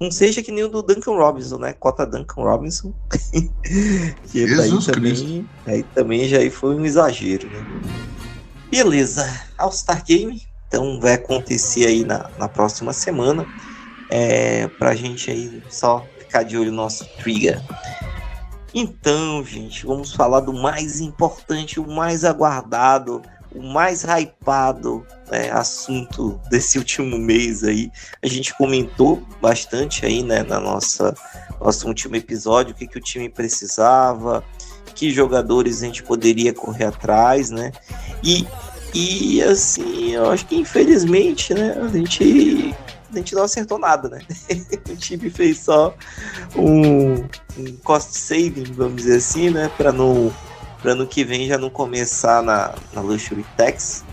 [0.00, 1.74] não seja que nem o do Duncan Robinson, né?
[1.74, 2.92] Cota Duncan Robinson.
[3.12, 7.64] que Jesus aí também, aí também já foi um exagero, né?
[8.70, 13.46] Beleza, All-Star Game, então vai acontecer aí na, na próxima semana.
[14.08, 17.62] É, pra gente aí só ficar de olho no nosso trigger.
[18.72, 23.20] Então, gente, vamos falar do mais importante, o mais aguardado,
[23.54, 27.90] o mais hypado né, assunto desse último mês aí.
[28.22, 31.14] A gente comentou bastante aí, né, na nossa
[31.60, 34.42] nosso último episódio, o que, que o time precisava,
[34.94, 37.70] que jogadores a gente poderia correr atrás, né?
[38.24, 38.46] E,
[38.94, 42.74] e assim, eu acho que infelizmente, né, a gente
[43.12, 44.20] a gente não acertou nada, né?
[44.88, 45.94] o time fez só
[46.56, 47.14] um,
[47.58, 49.70] um cost saving, vamos dizer assim, né?
[49.76, 50.32] Para no
[50.80, 54.04] para ano que vem já não começar na, na Luxury Tax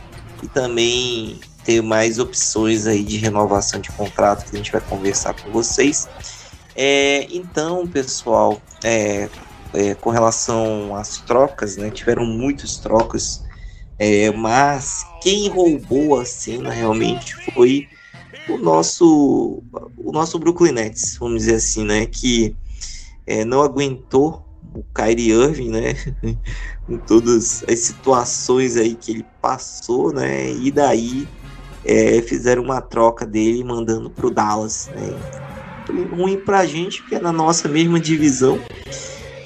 [0.44, 5.34] e também ter mais opções aí de renovação de contrato que a gente vai conversar
[5.34, 6.08] com vocês.
[6.76, 9.30] É, então, pessoal, é,
[9.74, 11.90] é, com relação às trocas, né?
[11.90, 13.44] Tiveram muitas trocas,
[14.00, 17.88] é, mas quem roubou a cena realmente foi
[18.48, 19.62] o nosso
[19.98, 22.06] o nosso Brooklyn Nets, vamos dizer assim, né?
[22.06, 22.56] Que
[23.26, 25.96] é, não aguentou o Kyrie Irving, né?
[26.86, 30.52] com todas as situações aí que ele passou, né?
[30.52, 31.28] E daí
[31.84, 35.18] é, fizeram uma troca dele mandando pro Dallas, né?
[36.12, 38.60] Ruim pra gente, porque é na nossa mesma divisão.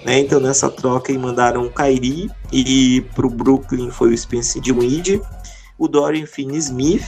[0.04, 0.20] Né?
[0.20, 5.22] Então nessa troca aí mandaram o Kyrie e pro Brooklyn foi o Spencer Dinwiddie,
[5.78, 7.06] o Dorian Finney-Smith,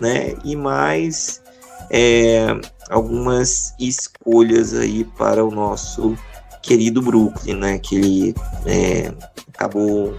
[0.00, 0.34] né?
[0.44, 1.42] E mais
[1.90, 2.46] é,
[2.90, 6.16] algumas escolhas aí para o nosso
[6.64, 7.78] querido Brooklyn, né?
[7.78, 8.34] Que ele
[8.66, 9.12] é,
[9.52, 10.16] acabou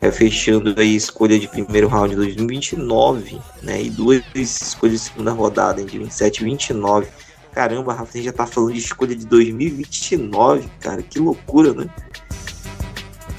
[0.00, 3.82] é, fechando a escolha de primeiro round de 2029, né?
[3.82, 7.08] E duas escolhas de segunda rodada, de 27 e 29.
[7.52, 11.86] Caramba, Rafa, você já tá falando de escolha de 2029, cara, que loucura, né?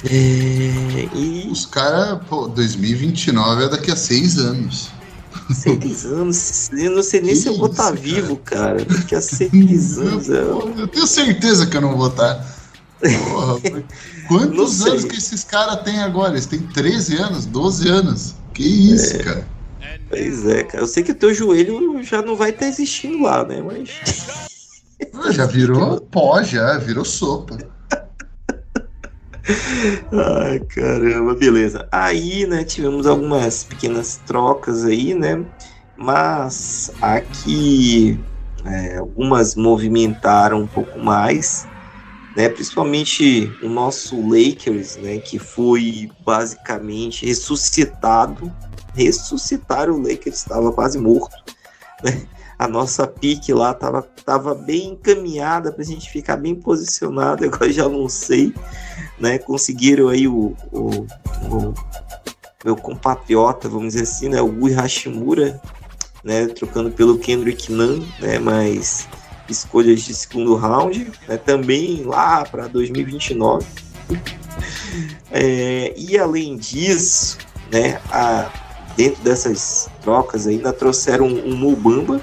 [0.03, 1.47] É, e...
[1.49, 4.91] Os caras, pô, 2029 é daqui a seis anos.
[5.53, 8.83] Seis anos, eu não sei nem que se eu vou estar tá vivo, cara.
[8.85, 10.29] Daqui a seis anos.
[10.29, 12.35] Eu, eu tenho certeza que eu não vou estar.
[12.35, 12.61] Tá.
[13.01, 13.83] Porra,
[14.27, 16.33] quantos anos que esses caras têm agora?
[16.33, 18.35] Eles têm 13 anos, 12 anos.
[18.53, 19.19] Que isso, é.
[19.19, 19.47] cara.
[20.09, 20.83] Pois é, cara.
[20.83, 23.61] Eu sei que o teu joelho já não vai estar existindo lá, né?
[23.61, 23.89] Mas.
[25.13, 27.57] Ah, já virou pó, já, virou sopa.
[30.11, 31.87] Ai, caramba, beleza.
[31.91, 35.43] Aí, né, tivemos algumas pequenas trocas aí, né?
[35.97, 38.19] Mas aqui
[38.65, 41.67] é, algumas movimentaram um pouco mais,
[42.35, 42.49] né?
[42.49, 45.17] Principalmente o nosso Lakers, né?
[45.17, 48.51] Que foi basicamente ressuscitado.
[48.93, 51.35] Ressuscitar o Lakers estava quase morto,
[52.03, 52.21] né?
[52.61, 57.71] a nossa pique lá tava, tava bem encaminhada para a gente ficar bem posicionado, agora
[57.73, 58.53] já não sei,
[59.21, 59.37] né?
[59.37, 61.05] Conseguiram aí o, o,
[61.47, 61.73] o
[62.65, 64.41] meu compatriota, vamos dizer assim, né?
[64.41, 65.61] O Gui Hashimura,
[66.23, 66.47] né?
[66.47, 68.39] Trocando pelo Kendrick Nunn, né?
[68.39, 69.07] Mas
[69.47, 71.37] escolhas de segundo round, né?
[71.37, 73.65] Também lá para 2029.
[75.31, 77.37] é, e além disso,
[77.71, 78.01] né?
[78.11, 78.51] A,
[78.97, 82.19] dentro dessas trocas ainda trouxeram um, um Mubamba,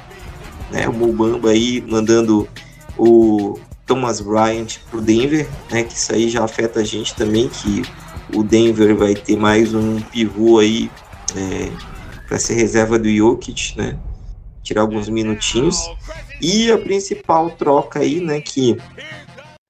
[0.71, 0.89] né?
[0.89, 2.49] O Mobamba aí mandando
[2.97, 5.83] o Thomas Bryant pro Denver, né?
[5.83, 7.83] Que isso aí já afeta a gente também, que
[8.35, 10.91] o Denver vai ter mais um pivô aí
[11.35, 11.73] é,
[12.29, 13.99] para ser reserva do Jokic, né?
[14.63, 15.91] Tirar alguns minutinhos.
[16.41, 18.43] E a principal troca aí, né?
[18.43, 18.77] Que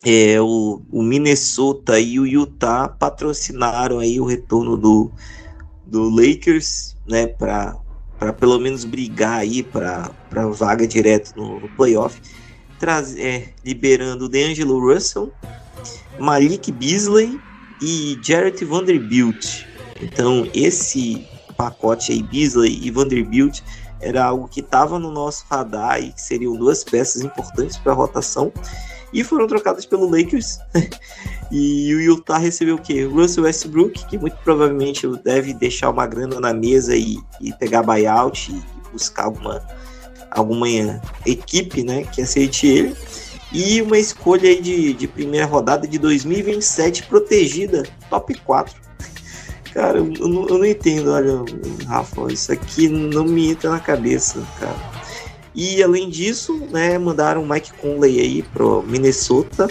[0.04, 5.12] é, o, o Minnesota e o Utah patrocinaram aí o retorno do,
[5.86, 7.28] do Lakers, né?
[7.28, 7.76] Para
[8.18, 10.10] para pelo menos brigar aí para
[10.52, 12.20] vaga direto no, no playoff,
[12.78, 15.32] traz, é, liberando D'Angelo Russell,
[16.18, 17.40] Malik Beasley
[17.80, 19.64] e Jarrett Vanderbilt.
[20.00, 23.60] Então esse pacote aí, Beasley e Vanderbilt,
[24.00, 27.94] era algo que estava no nosso radar e que seriam duas peças importantes para a
[27.94, 28.52] rotação
[29.12, 30.58] e foram trocadas pelo Lakers.
[31.50, 33.04] e o Utah recebeu o quê?
[33.04, 38.52] Russell Westbrook, que muito provavelmente deve deixar uma grana na mesa e, e pegar buyout
[38.52, 39.60] e buscar alguma,
[40.30, 40.68] alguma
[41.26, 42.96] equipe né, que aceite ele.
[43.52, 48.74] E uma escolha de, de primeira rodada de 2027 protegida, top 4.
[49.72, 51.44] Cara, eu, não, eu não entendo, olha,
[51.86, 54.76] Rafa, isso aqui não me entra na cabeça, cara.
[55.54, 59.68] E além disso, né, mandaram o Mike Conley aí pro Minnesota,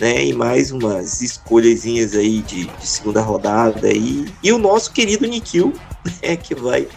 [0.00, 4.26] né, e mais umas escolhazinhas aí de, de segunda rodada aí.
[4.42, 5.72] E o nosso querido Nikhil,
[6.22, 6.88] né, que vai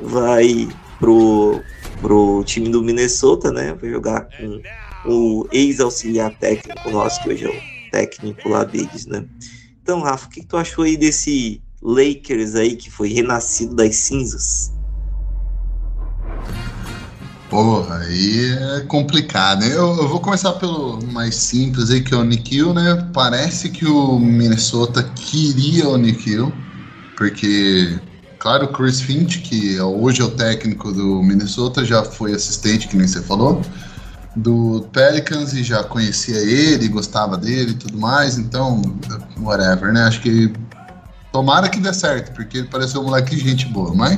[0.00, 1.60] vai pro
[2.00, 4.60] pro time do Minnesota, né, vai jogar com
[5.06, 9.24] o ex-auxiliar técnico nosso, que hoje é o técnico lá deles, né.
[9.82, 14.72] Então, Rafa, o que, tu achou aí desse Lakers aí que foi renascido das cinzas?
[17.48, 19.62] Porra, aí é complicado.
[19.62, 23.08] Eu, eu, vou começar pelo mais simples aí, que é o Nikhil, né?
[23.14, 26.52] Parece que o Minnesota queria o Nikhil,
[27.16, 27.96] porque,
[28.46, 33.04] claro, Chris Finch, que hoje é o técnico do Minnesota, já foi assistente, que nem
[33.04, 33.60] você falou,
[34.36, 38.80] do Pelicans e já conhecia ele, gostava dele e tudo mais, então,
[39.40, 40.02] whatever, né?
[40.02, 40.52] Acho que
[41.32, 44.16] tomara que dê certo, porque ele pareceu um moleque de gente boa, mas.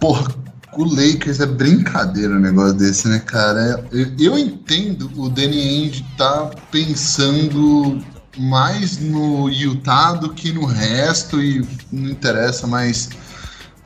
[0.00, 0.34] Porra,
[0.72, 3.86] o Lakers é brincadeira um negócio desse, né, cara?
[3.92, 8.02] Eu, eu entendo o Danny Ainge tá pensando
[8.38, 13.10] mais no Utah do que no resto e não interessa, mas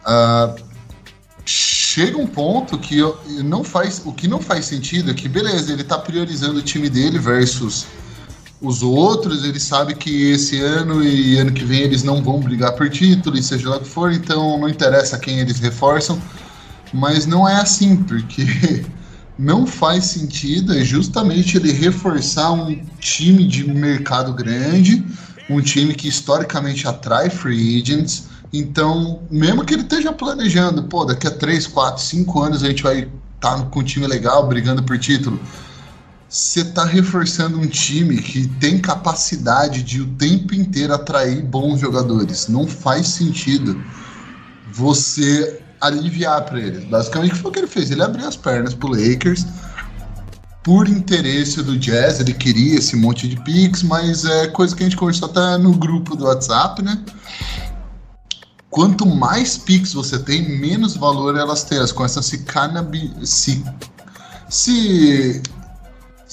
[0.06, 0.62] uh,
[1.44, 5.72] chega um ponto que eu, não faz, o que não faz sentido é que beleza,
[5.72, 7.86] ele tá priorizando o time dele versus
[8.60, 12.72] os outros, ele sabe que esse ano e ano que vem eles não vão brigar
[12.72, 16.20] por título, e seja lá o que for, então não interessa quem eles reforçam,
[16.92, 18.84] mas não é assim, porque
[19.38, 25.04] não faz sentido é justamente ele reforçar um time de mercado grande,
[25.48, 28.24] um time que historicamente atrai free agents.
[28.52, 32.82] Então, mesmo que ele esteja planejando, pô, daqui a 3, 4, 5 anos a gente
[32.82, 35.40] vai estar tá com um time legal, brigando por título.
[36.28, 42.48] Você está reforçando um time que tem capacidade de o tempo inteiro atrair bons jogadores.
[42.48, 43.82] Não faz sentido
[44.72, 46.86] você aliviar para ele.
[46.86, 47.90] Basicamente, foi o que ele fez.
[47.90, 49.44] Ele abriu as pernas pro Lakers
[50.62, 52.20] por interesse do Jazz.
[52.20, 55.74] Ele queria esse monte de picks, mas é coisa que a gente conversou até no
[55.74, 57.02] grupo do WhatsApp, né?
[58.70, 61.78] Quanto mais picks você tem, menos valor elas têm.
[61.78, 63.12] Elas começam a se canabi...
[63.24, 63.62] se
[64.48, 65.42] se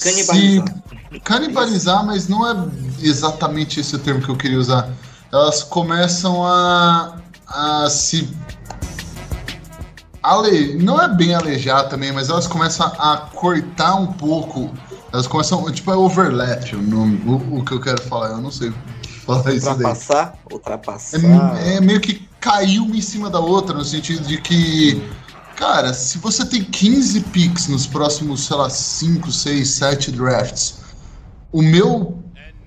[0.02, 0.68] canibalizar.
[1.12, 2.54] Se canibalizar, mas não é
[3.02, 4.90] exatamente esse o termo que eu queria usar.
[5.32, 8.30] Elas começam a, a se
[10.22, 10.76] ale...
[10.76, 14.74] não é bem alejar também, mas elas começam a cortar um pouco.
[15.12, 18.52] Elas começam, tipo, é overlap o nome, o, o que eu quero falar, eu não
[18.52, 18.72] sei
[19.26, 19.76] falar isso daí.
[19.76, 20.34] Ultrapassar?
[20.52, 21.20] Ultrapassar.
[21.58, 25.02] É, é, meio que caiu uma em cima da outra, no sentido de que,
[25.56, 30.80] cara, se você tem 15 picks nos próximos, sei lá, 5, 6, 7 drafts,
[31.52, 32.18] o meu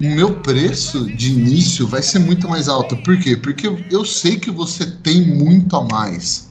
[0.01, 2.97] o meu preço de início vai ser muito mais alto.
[3.05, 3.37] Por quê?
[3.37, 6.51] Porque eu sei que você tem muito a mais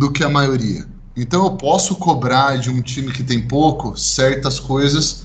[0.00, 0.86] do que a maioria.
[1.14, 5.24] Então eu posso cobrar de um time que tem pouco certas coisas,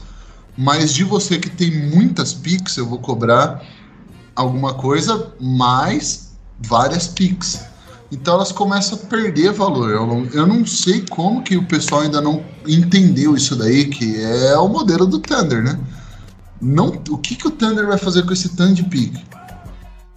[0.58, 3.64] mas de você que tem muitas picks, eu vou cobrar
[4.36, 7.62] alguma coisa mais várias picks.
[8.12, 9.92] Então elas começam a perder valor.
[10.34, 14.68] Eu, não sei como que o pessoal ainda não entendeu isso daí, que é o
[14.68, 15.80] modelo do Thunder, né?
[16.62, 19.16] Não, o que, que o Thunder vai fazer com esse tanto de pick?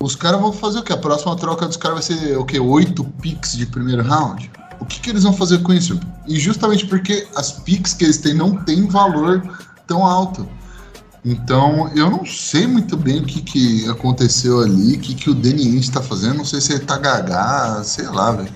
[0.00, 0.92] Os caras vão fazer o quê?
[0.92, 2.60] A próxima troca dos caras vai ser o quê?
[2.60, 4.50] Oito picks de primeiro round?
[4.78, 5.98] O que, que eles vão fazer com isso?
[6.26, 9.42] E justamente porque as picks que eles têm não têm valor
[9.88, 10.48] tão alto.
[11.24, 15.34] Então, eu não sei muito bem o que, que aconteceu ali, o que, que o
[15.34, 16.36] Danny está fazendo.
[16.36, 18.52] Não sei se ele tá gaga, sei lá, velho.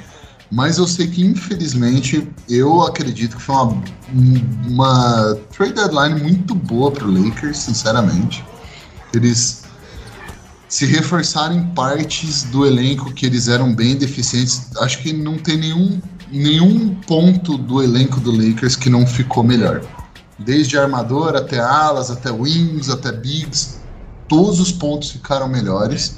[0.48, 3.82] Mas eu sei que, infelizmente, eu acredito que foi uma,
[4.68, 8.44] uma trade deadline muito boa para o Lakers, sinceramente.
[9.12, 9.61] Eles
[10.72, 14.70] se reforçarem partes do elenco que eles eram bem deficientes.
[14.78, 19.82] Acho que não tem nenhum, nenhum ponto do elenco do Lakers que não ficou melhor.
[20.38, 23.80] Desde armador até alas, até wings, até bigs,
[24.26, 26.16] todos os pontos ficaram melhores.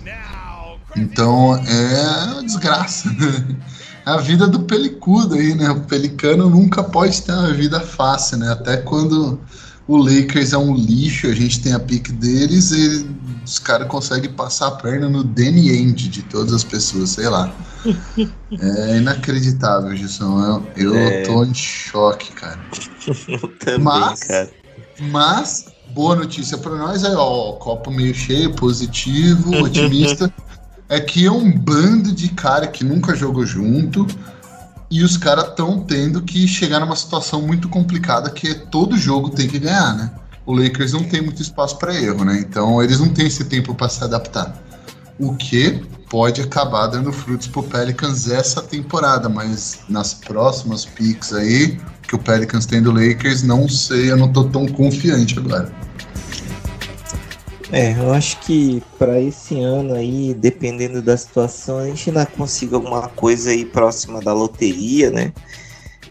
[0.96, 3.10] Então é uma desgraça.
[3.10, 3.56] Né?
[4.06, 5.68] A vida do pelicudo aí, né?
[5.70, 8.52] O pelicano nunca pode ter uma vida fácil, né?
[8.52, 9.40] Até quando
[9.86, 13.06] o Lakers é um lixo, a gente tem a pique deles, e
[13.44, 17.52] os caras conseguem passar a perna no Danny End de todas as pessoas, sei lá.
[18.60, 20.62] É inacreditável, Gilson.
[20.74, 21.22] Eu, eu é...
[21.22, 22.58] tô em choque, cara.
[23.60, 24.50] Também, mas, cara.
[25.10, 30.32] Mas, boa notícia para nós é, ó, copo meio cheio, positivo, otimista.
[30.88, 34.06] é que é um bando de cara que nunca jogou junto
[34.90, 39.30] e os caras estão tendo que chegar numa situação muito complicada que é todo jogo
[39.30, 40.10] tem que ganhar, né?
[40.46, 42.38] O Lakers não tem muito espaço para erro, né?
[42.38, 44.54] Então eles não têm esse tempo para se adaptar.
[45.18, 51.78] O que pode acabar dando frutos pro Pelicans essa temporada, mas nas próximas picks aí
[52.06, 55.72] que o Pelicans tem do Lakers, não sei, eu não tô tão confiante agora.
[57.74, 62.76] É, eu acho que para esse ano aí, dependendo da situação, a gente ainda consiga
[62.76, 65.32] alguma coisa aí próxima da loteria, né?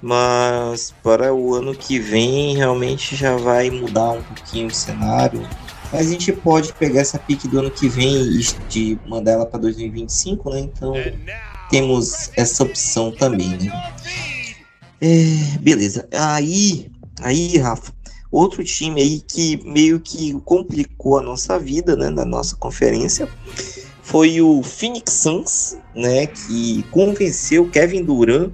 [0.01, 5.47] Mas para o ano que vem realmente já vai mudar um pouquinho o cenário.
[5.89, 8.41] Mas a gente pode pegar essa pique do ano que vem
[8.75, 10.59] e mandar ela para 2025, né?
[10.59, 10.91] Então
[11.69, 13.93] temos essa opção também, né?
[14.99, 16.09] É, beleza.
[16.11, 16.91] Aí,
[17.21, 17.93] aí, Rafa,
[18.33, 23.29] Outro time aí que meio que complicou a nossa vida, né, na nossa conferência,
[24.01, 28.51] foi o Phoenix Suns, né, que convenceu Kevin Durant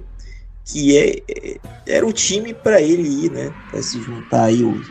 [0.66, 1.56] que é, é
[1.86, 4.82] era o time para ele ir, né, para se juntar aí o,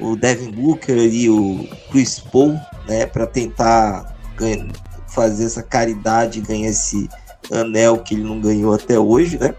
[0.00, 2.58] o Devin Booker e o Chris Paul,
[2.88, 4.16] né, para tentar
[5.08, 7.06] fazer essa caridade, ganhar esse
[7.52, 9.54] anel que ele não ganhou até hoje, né?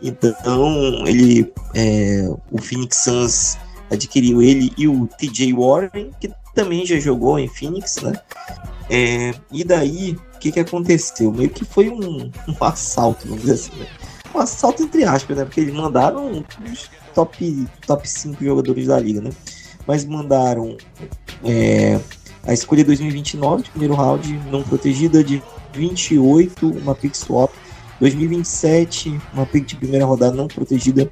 [0.00, 3.58] Então, ele, é, o Phoenix Suns
[3.90, 8.12] adquiriu ele e o TJ Warren, que também já jogou em Phoenix, né?
[8.88, 11.30] É, e daí, o que, que aconteceu?
[11.32, 13.86] Meio que foi um, um assalto, vamos dizer assim, né?
[14.34, 15.44] Um assalto entre aspas, né?
[15.44, 19.30] Porque eles mandaram os top, top 5 jogadores da liga, né?
[19.86, 20.76] Mas mandaram
[21.44, 22.00] é,
[22.46, 27.50] a escolha 2029 de primeiro round não protegida de 28, uma pick swap.
[28.00, 31.10] 2027, uma pick de primeira rodada não protegida.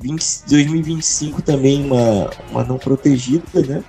[0.00, 3.84] 20, 2025 também uma, uma não protegida, né?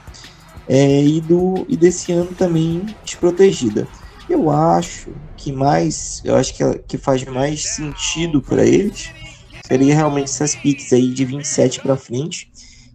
[0.68, 3.88] É, e, do, e desse ano também desprotegida.
[4.30, 9.10] Eu acho que mais, eu acho que, que faz mais sentido para eles
[9.68, 12.50] seria realmente essas picks aí de 27 para frente,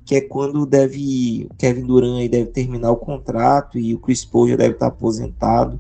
[0.06, 4.24] que é quando deve o Kevin Durant aí deve terminar o contrato e o Chris
[4.24, 5.78] Paul já deve estar aposentado.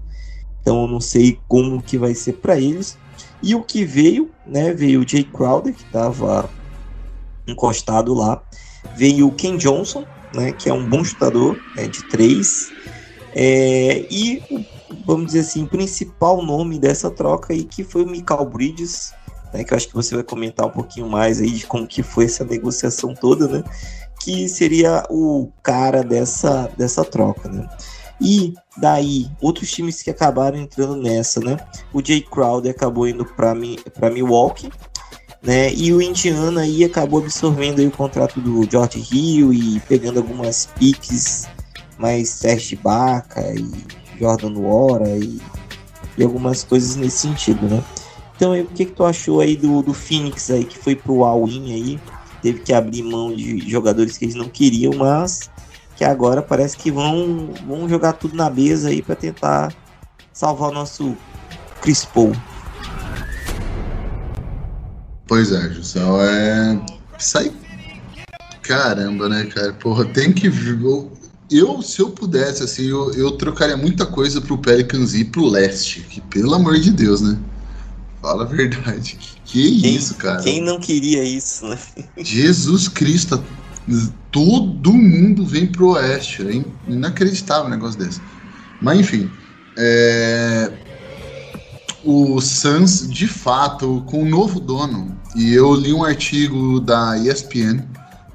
[0.60, 2.98] Então eu não sei como que vai ser para eles.
[3.42, 4.72] E o que veio, né?
[4.72, 6.48] Veio o Jay Crowder que estava
[7.52, 8.42] encostado lá.
[8.96, 10.52] Veio o Ken Johnson, né?
[10.52, 12.70] Que é um bom chutador né, de três.
[13.34, 14.42] É, e
[15.06, 19.14] vamos dizer assim, o principal nome dessa troca aí que foi o Michael Bridges,
[19.52, 22.02] né, que eu acho que você vai comentar um pouquinho mais aí de como que
[22.02, 23.64] foi essa negociação toda, né?
[24.20, 27.68] Que seria o cara dessa, dessa troca, né?
[28.20, 31.56] E daí, outros times que acabaram entrando nessa, né?
[31.92, 34.70] O Jay Crowder acabou indo para Milwaukee,
[35.42, 35.72] né?
[35.74, 40.66] E o Indiana aí acabou absorvendo aí o contrato do George Hill e pegando algumas
[40.78, 41.48] piques
[41.98, 43.68] mais Serge Baca e
[44.18, 45.40] Jordan Wara e,
[46.16, 47.82] e algumas coisas nesse sentido, né?
[48.36, 51.72] Então, o que, que tu achou aí do, do Phoenix aí, que foi pro all-in
[51.72, 52.00] aí,
[52.40, 55.50] teve que abrir mão de jogadores que eles não queriam, mas
[55.96, 59.72] que agora parece que vão, vão jogar tudo na mesa aí para tentar
[60.32, 61.16] salvar o nosso
[61.80, 62.32] Chris Paul.
[65.26, 66.80] Pois é, Jusão, é.
[67.18, 67.52] Sai.
[68.62, 69.72] Caramba, né, cara?
[69.74, 70.50] Porra, tem que.
[71.50, 76.00] Eu, se eu pudesse, assim, eu, eu trocaria muita coisa pro Pelicans ir pro leste.
[76.00, 77.38] Que, pelo amor de Deus, né?
[78.20, 79.18] Fala a verdade.
[79.44, 80.42] Que quem, isso, cara?
[80.42, 81.78] Quem não queria isso, né?
[82.18, 83.42] Jesus Cristo.
[84.30, 86.42] Todo mundo vem pro oeste.
[86.42, 88.20] É inacreditável um negócio desse.
[88.80, 89.30] Mas enfim.
[89.76, 90.72] É...
[92.04, 97.16] O Suns, de fato, com o um novo dono, e eu li um artigo da
[97.18, 97.82] ESPN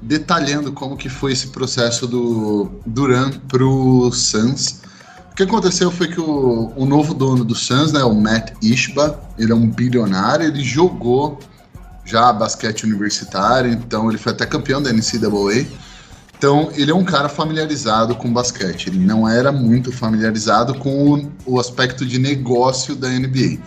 [0.00, 4.80] detalhando como que foi esse processo do Duran pro Suns
[5.38, 9.52] que aconteceu foi que o, o novo dono do Suns, né, o Matt Ishba, ele
[9.52, 11.38] é um bilionário, ele jogou
[12.04, 15.64] já basquete universitário, então ele foi até campeão da NCAA.
[16.38, 21.32] Então ele é um cara familiarizado com basquete, ele não era muito familiarizado com o,
[21.44, 23.58] o aspecto de negócio da NBA.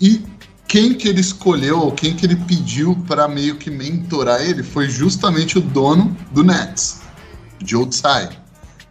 [0.00, 0.20] E
[0.66, 5.56] quem que ele escolheu, quem que ele pediu para meio que mentorar ele, foi justamente
[5.56, 7.00] o dono do Nets,
[7.64, 8.28] Joe Tsai,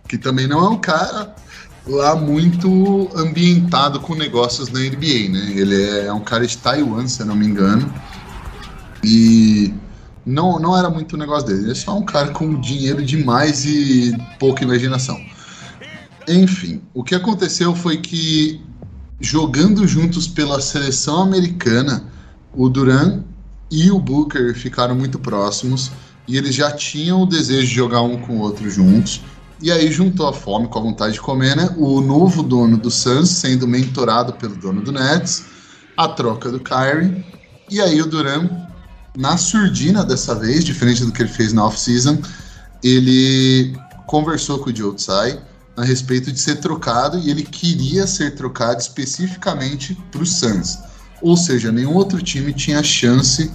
[0.07, 1.35] que também não é um cara
[1.85, 5.53] lá muito ambientado com negócios na NBA, né?
[5.55, 7.91] Ele é um cara de Taiwan, se eu não me engano.
[9.03, 9.73] E
[10.29, 11.63] não, não era muito o negócio dele.
[11.63, 15.19] Ele é só um cara com dinheiro demais e pouca imaginação.
[16.27, 18.61] Enfim, o que aconteceu foi que
[19.19, 22.03] jogando juntos pela seleção americana,
[22.53, 23.23] o Duran
[23.71, 25.91] e o Booker ficaram muito próximos
[26.27, 29.21] e eles já tinham o desejo de jogar um com o outro juntos.
[29.61, 31.75] E aí juntou a fome com a vontade de comer, né?
[31.77, 35.43] O novo dono do Suns sendo mentorado pelo dono do Nets,
[35.97, 37.25] a troca do Kyrie,
[37.69, 38.47] e aí o Duran,
[39.17, 42.17] na surdina dessa vez, diferente do que ele fez na off-season,
[42.83, 45.39] ele conversou com o Joe Tsai
[45.75, 50.77] a respeito de ser trocado e ele queria ser trocado especificamente para o Suns.
[51.21, 53.51] Ou seja, nenhum outro time tinha chance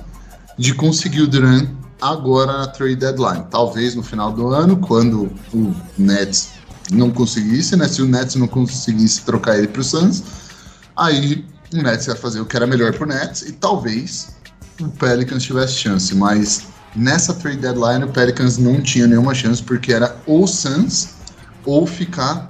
[0.59, 1.66] de conseguir o Duran
[2.00, 3.44] agora na trade deadline.
[3.50, 6.50] Talvez no final do ano, quando o Nets
[6.90, 7.88] não conseguisse, né?
[7.88, 10.22] Se o Nets não conseguisse trocar ele para o Suns,
[10.96, 14.34] aí o Nets ia fazer o que era melhor para o Nets e talvez
[14.81, 16.14] o Pelicans tivesse chance.
[16.14, 21.11] Mas nessa trade deadline o Pelicans não tinha nenhuma chance porque era ou Suns
[21.64, 22.49] ou ficar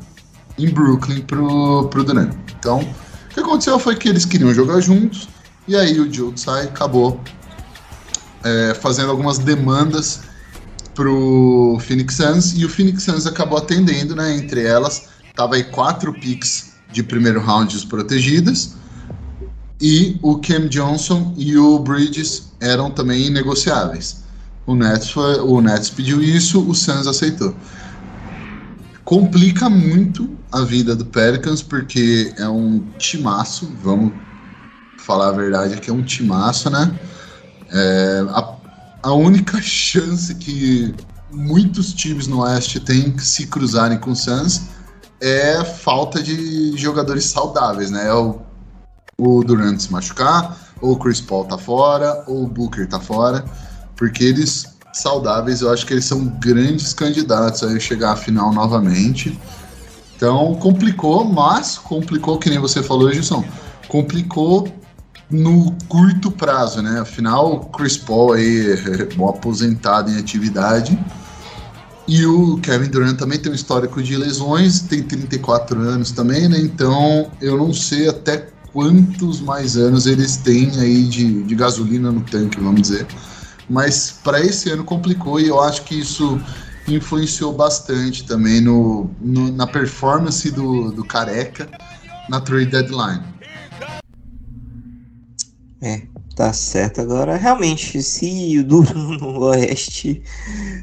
[0.59, 2.35] em Brooklyn pro, pro Durant.
[2.59, 5.29] Então, o que aconteceu foi que eles queriam jogar juntos
[5.67, 7.21] e aí o Joe Tsai acabou
[8.43, 10.21] é, fazendo algumas demandas
[10.95, 14.37] pro Phoenix Suns e o Phoenix Suns acabou atendendo, né?
[14.37, 18.77] Entre elas, tava aí quatro picks de primeiro round protegidas
[19.87, 24.25] e o Cam Johnson e o Bridges eram também negociáveis.
[24.67, 27.55] O Nets, foi, o Nets pediu isso, o Suns aceitou.
[29.05, 34.15] Complica muito a vida do Pelicans porque é um timaço, vamos
[34.97, 36.99] falar a verdade, aqui é um timaço, né?
[37.71, 38.57] É, a,
[39.03, 40.95] a única chance que
[41.31, 44.63] muitos times no Oeste têm que se cruzarem com o Suns
[45.21, 48.09] é falta de jogadores saudáveis, né?
[48.09, 48.41] É o,
[49.19, 53.45] o Durant se machucar, ou o Chris Paul tá fora, ou o Booker tá fora,
[53.97, 59.39] porque eles saudáveis, eu acho que eles são grandes candidatos a chegar à final novamente.
[60.17, 63.45] Então complicou, mas complicou, que nem você falou, Gilson,
[63.89, 64.69] complicou
[65.31, 67.01] no curto prazo, né?
[67.01, 68.77] Afinal, o Chris Paul aí,
[69.17, 70.99] bom aposentado em atividade.
[72.07, 76.59] E o Kevin Durant também tem um histórico de lesões, tem 34 anos também, né?
[76.59, 82.21] Então eu não sei até quantos mais anos eles têm aí de, de gasolina no
[82.23, 83.07] tanque, vamos dizer.
[83.71, 86.39] Mas para esse ano complicou e eu acho que isso
[86.89, 91.71] influenciou bastante também no, no na performance do, do Careca
[92.29, 93.23] na trade deadline.
[95.81, 96.03] É,
[96.35, 97.01] tá certo.
[97.01, 100.23] Agora, realmente, se o Duran no Oeste,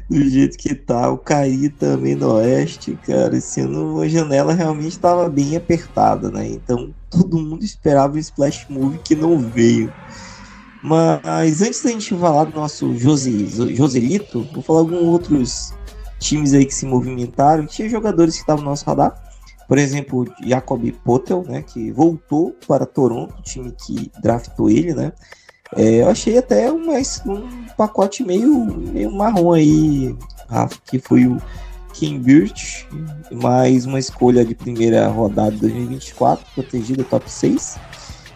[0.08, 4.92] do jeito que tá, o Cari também no Oeste, cara, esse ano a janela realmente
[4.92, 6.48] estava bem apertada, né?
[6.48, 9.92] Então todo mundo esperava o Splash Move que não veio.
[10.82, 13.46] Mas antes da gente falar do nosso Jose,
[13.76, 15.74] Joselito, vou falar alguns outros
[16.18, 17.66] times aí que se movimentaram.
[17.66, 19.14] Tinha jogadores que estavam no nosso radar.
[19.68, 25.12] Por exemplo, Jacob Potel, né, que voltou para Toronto, o time que draftou ele, né?
[25.76, 30.14] É, eu achei até um, um pacote meio, meio marrom aí,
[30.48, 31.40] Rafa, que foi o
[31.92, 32.86] Kim Birch,
[33.30, 37.78] mais uma escolha de primeira rodada de 2024, protegida top 6,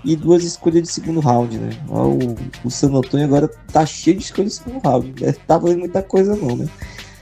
[0.05, 1.71] e duas escolhas de segundo round, né?
[1.89, 5.81] O, o San Antonio agora tá cheio de escolhas de segundo round, não tá valendo
[5.81, 6.67] muita coisa não, né?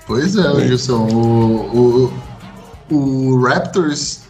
[0.07, 0.67] Pois é, é.
[0.67, 2.13] Gilson, o, o
[2.91, 4.21] o Raptors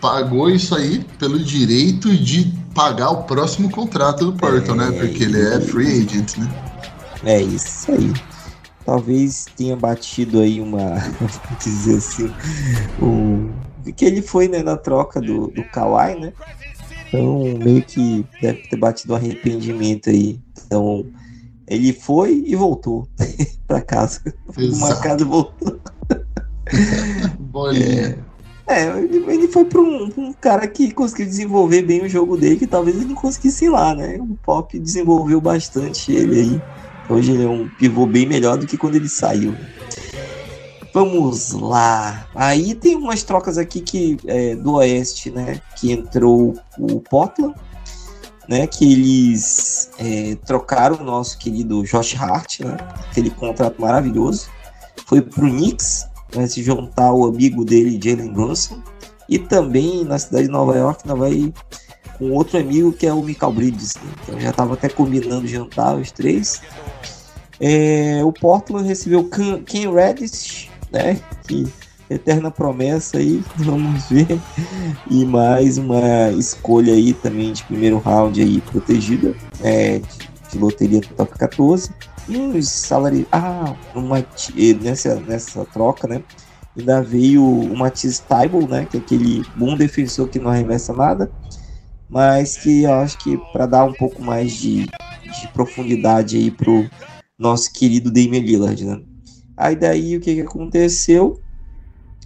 [0.00, 4.88] pagou isso aí pelo direito de pagar o próximo contrato do Porto, né?
[4.88, 4.98] é, né?
[4.98, 6.48] Porque ele é free agent, né?
[7.24, 8.12] É isso aí.
[8.84, 10.96] Talvez tenha batido aí uma,
[11.58, 12.30] dizer assim,
[13.02, 13.50] um,
[13.96, 16.32] que ele foi né, na troca do, do Kawhi, né?
[17.08, 20.38] Então meio que deve ter batido um arrependimento aí.
[20.66, 21.06] Então
[21.66, 23.08] ele foi e voltou
[23.66, 24.20] para casa.
[24.56, 25.80] Uma casa e voltou.
[27.40, 28.10] Bolinha.
[28.10, 28.18] É,
[28.66, 32.66] é ele, foi para um, um, cara que conseguiu desenvolver bem o jogo dele, que
[32.66, 34.18] talvez ele não conseguisse ir lá, né?
[34.18, 36.62] O Pop desenvolveu bastante ele aí.
[37.08, 39.54] Hoje ele é um pivô bem melhor do que quando ele saiu.
[40.92, 42.26] Vamos lá.
[42.34, 45.60] Aí tem umas trocas aqui que é, do Oeste, né?
[45.76, 47.54] Que entrou o Portland,
[48.48, 48.66] né?
[48.66, 52.76] Que eles é, trocaram o nosso querido Josh Hart, né?
[53.10, 54.48] Aquele contrato maravilhoso.
[55.06, 58.80] Foi pro Knicks vai se juntar o amigo dele, Jalen Brunson,
[59.28, 61.52] e também na cidade de Nova York, vai
[62.18, 63.94] com outro amigo que é o Michael Bridges.
[63.96, 64.12] Né?
[64.22, 66.62] Então já estava até combinando jantar os três.
[67.60, 71.20] É, o Portland recebeu Ken Reddish, né?
[71.46, 71.66] Que
[72.08, 74.40] eterna promessa aí, vamos ver.
[75.10, 80.02] E mais uma escolha aí também de primeiro round aí protegida, de,
[80.50, 81.90] de loteria do top 14.
[82.28, 83.26] E os salários.
[83.30, 84.26] Ah, uma,
[84.80, 86.22] nessa, nessa troca, né?
[86.76, 88.84] Ainda veio o Matisse Tybal, né?
[88.84, 91.30] Que é aquele bom defensor que não arremessa nada.
[92.08, 96.88] Mas que eu acho que para dar um pouco mais de, de profundidade aí pro
[97.38, 99.00] nosso querido Damian Lillard, né?
[99.56, 101.40] Aí daí o que, que aconteceu?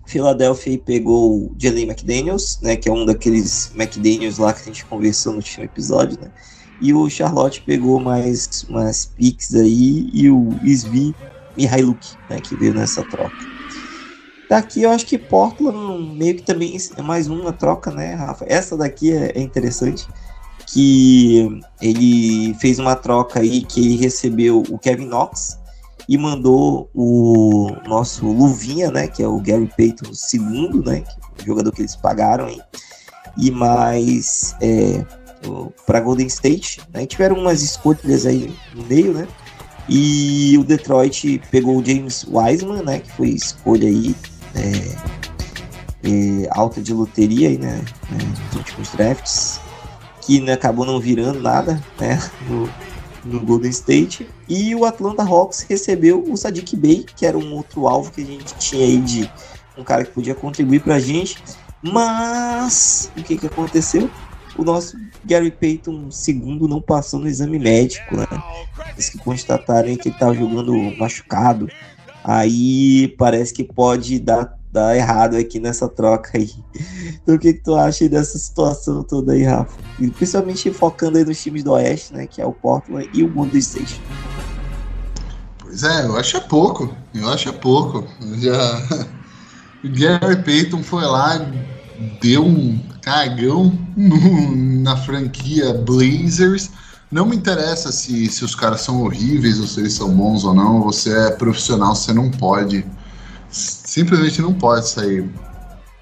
[0.07, 4.85] Philadelphia pegou o Jalen McDaniels, né, que é um daqueles McDaniels lá que a gente
[4.85, 6.33] conversou no último episódio, né,
[6.81, 11.15] e o Charlotte pegou mais umas picks aí e o Svi
[11.57, 13.37] Mihailuk, né, que veio nessa troca.
[14.49, 18.45] Daqui eu acho que Portland meio que também é mais uma troca, né, Rafa?
[18.49, 20.09] Essa daqui é, é interessante,
[20.67, 25.59] que ele fez uma troca aí que ele recebeu o Kevin Knox
[26.09, 31.43] e mandou o nosso Luvinha, né, que é o Gary Payton segundo, né, que é
[31.43, 32.61] o jogador que eles pagaram aí,
[33.37, 35.05] e mais é,
[35.87, 37.07] para Golden State, né?
[37.07, 39.27] Tiveram umas escolhas aí no meio, né?
[39.89, 43.01] E o Detroit pegou o James Wiseman, né?
[43.01, 44.15] Que foi escolha aí
[44.55, 47.83] é, é, alta de loteria aí, né?
[48.11, 49.61] nos últimos drafts,
[50.23, 52.19] que né, acabou não virando nada, né?
[52.49, 52.69] No,
[53.25, 54.29] no Golden State.
[54.49, 58.25] E o Atlanta Hawks recebeu o Sadiq Bey, que era um outro alvo que a
[58.25, 59.31] gente tinha aí de
[59.77, 61.37] um cara que podia contribuir pra gente.
[61.83, 64.11] Mas o que que aconteceu?
[64.61, 64.95] O nosso
[65.25, 68.27] Gary Payton segundo não passou no exame médico, né?
[68.93, 71.67] Eles que constataram que ele estava jogando machucado.
[72.23, 76.51] Aí parece que pode dar, dar errado aqui nessa troca aí.
[77.23, 79.79] Então o que, que tu acha dessa situação toda aí, Rafa?
[79.99, 82.27] E principalmente focando aí nos times do Oeste, né?
[82.27, 83.99] Que é o Portland e o Golden State.
[85.59, 86.95] Pois é, eu acho é pouco.
[87.15, 88.07] Eu acho é pouco.
[88.39, 89.11] Já...
[89.83, 91.39] O Gary Payton foi lá,
[92.21, 96.71] deu um cagão no, na franquia Blazers.
[97.11, 100.55] Não me interessa se, se os caras são horríveis ou se eles são bons ou
[100.55, 100.83] não.
[100.83, 102.85] Você é profissional, você não pode.
[103.51, 105.29] Simplesmente não pode sair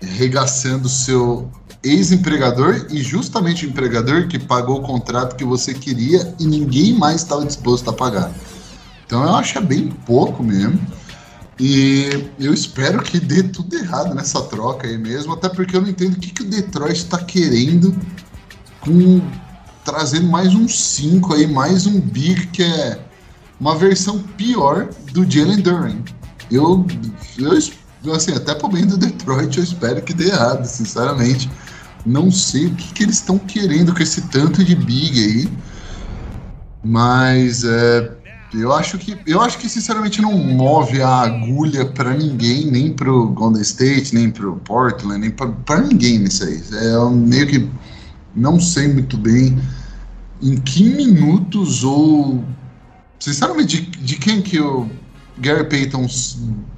[0.01, 1.51] regaçando seu
[1.83, 7.23] ex-empregador e justamente o empregador que pagou o contrato que você queria e ninguém mais
[7.23, 8.31] estava disposto a pagar.
[9.07, 10.79] Então eu acho é bem pouco mesmo.
[11.61, 15.89] E eu espero que dê tudo errado nessa troca aí mesmo, até porque eu não
[15.89, 17.95] entendo o que, que o Detroit está querendo
[18.81, 19.21] com
[19.85, 23.01] trazendo mais um 5 aí, mais um big que é
[23.59, 25.97] uma versão pior do Jalen Duran.
[26.51, 26.87] Eu,
[27.39, 31.51] eu assim, até pro bem do Detroit, eu espero que dê errado, sinceramente.
[32.07, 35.49] Não sei o que, que eles estão querendo com esse tanto de big aí.
[36.85, 38.13] Mas é,
[38.55, 43.29] eu acho que eu acho que sinceramente não move a agulha para ninguém, nem pro
[43.29, 46.63] Golden State, nem pro Portland, nem para ninguém nisso aí.
[46.73, 47.71] É meio que
[48.35, 49.59] não sei muito bem
[50.43, 52.43] em que minutos ou
[53.19, 54.89] sinceramente de, de quem que o
[55.39, 56.07] Gary Payton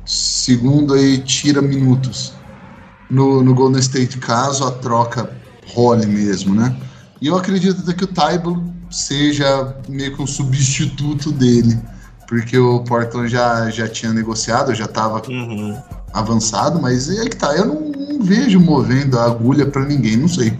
[0.04, 2.32] segundo aí tira minutos
[3.08, 5.30] no, no Golden State caso a troca
[5.66, 6.74] role mesmo, né?
[7.20, 11.78] E eu acredito até que o Tybalt seja meio que um substituto dele,
[12.26, 15.80] porque o Portland já, já tinha negociado, já estava uhum.
[16.12, 20.28] avançado, mas é que tá, eu não, não vejo movendo a agulha para ninguém, não
[20.28, 20.58] sei.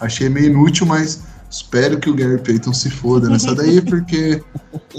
[0.00, 4.42] Achei meio inútil, mas espero que o Gary Payton se foda nessa daí, porque,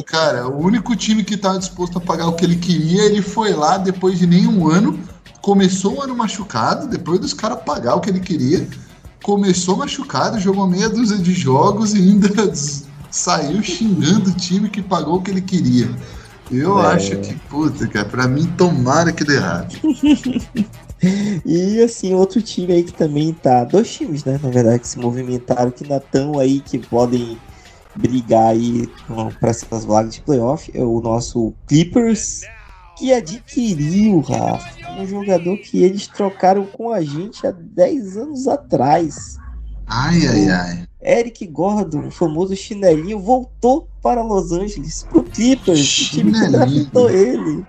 [0.06, 3.54] cara, o único time que estava disposto a pagar o que ele queria, ele foi
[3.54, 5.00] lá depois de nenhum ano,
[5.42, 8.68] começou o ano machucado, depois dos caras pagar o que ele queria
[9.24, 12.30] começou machucado, jogou meia dúzia de jogos e ainda
[13.09, 15.89] saiu xingando o time que pagou o que ele queria.
[16.51, 16.93] Eu é.
[16.93, 19.76] acho que, puta, cara, pra mim, tomara que dê errado.
[21.45, 23.63] e assim, outro time aí que também tá.
[23.63, 24.39] Dois times, né?
[24.41, 27.38] Na verdade, que se movimentaram, que ainda estão aí, que podem
[27.95, 28.89] brigar aí
[29.39, 30.72] para essas vagas de playoff.
[30.74, 32.41] É o nosso Clippers
[33.00, 39.38] que adquiriu, Rafa, um jogador que eles trocaram com a gente há 10 anos atrás.
[39.88, 40.88] Ai, ai, ai.
[41.02, 47.10] Eric Gordon, o famoso chinelinho, voltou para Los Angeles, pro Clippers, o time que draftou
[47.10, 47.66] ele.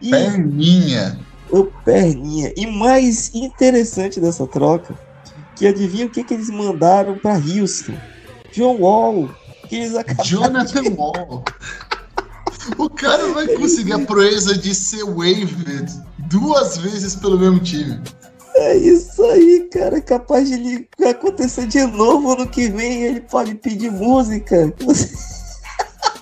[0.00, 1.18] E, perninha.
[1.50, 2.52] O perninha.
[2.54, 4.94] E mais interessante dessa troca,
[5.56, 7.94] que adivinha o que, que eles mandaram para Houston?
[8.52, 9.30] John Wall.
[9.68, 10.88] Que eles acabaram Jonathan de...
[10.90, 11.44] Wall.
[12.76, 15.86] O cara vai conseguir a proeza de ser waived
[16.28, 18.00] duas vezes pelo mesmo time.
[18.54, 19.98] É isso aí, cara.
[19.98, 24.72] É capaz de ele acontecer de novo ano que vem ele pode pedir música.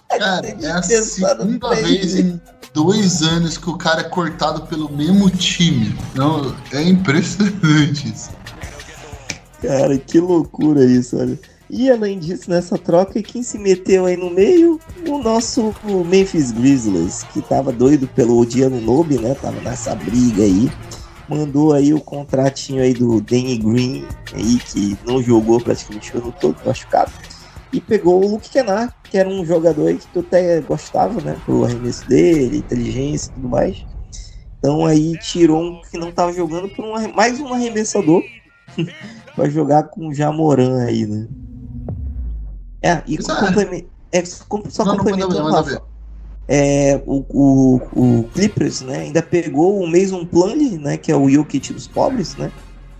[0.08, 2.40] Cara, é a segunda vez em
[2.72, 5.96] dois anos que o cara é cortado pelo mesmo time.
[6.14, 8.30] Não, é impressionante isso.
[9.62, 11.38] Cara, que loucura isso, olha.
[11.70, 14.80] E além disso, nessa troca, quem se meteu aí no meio?
[15.06, 15.74] O nosso
[16.06, 19.34] Memphis Grizzlies, que tava doido pelo Odiano Nobe, né?
[19.34, 20.70] Tava nessa briga aí.
[21.28, 26.34] Mandou aí o contratinho aí do Danny Green, aí, que não jogou praticamente o ano
[26.40, 27.12] todo, machucado.
[27.70, 31.36] E pegou o Luke Kennard, que era um jogador aí que tu até gostava, né?
[31.44, 33.84] Pro arremesso dele, inteligência e tudo mais.
[34.58, 38.22] Então aí tirou um que não tava jogando por um, mais um arremessador
[39.36, 41.28] para jogar com o Jamoran aí, né?
[42.82, 45.82] É, e complemento, é, só não, complementando, Rafa,
[46.46, 51.28] é, o, o, o, Clippers, né, ainda pegou o Mason Plumlee, né, que é o
[51.28, 52.50] Jokic dos pobres, né,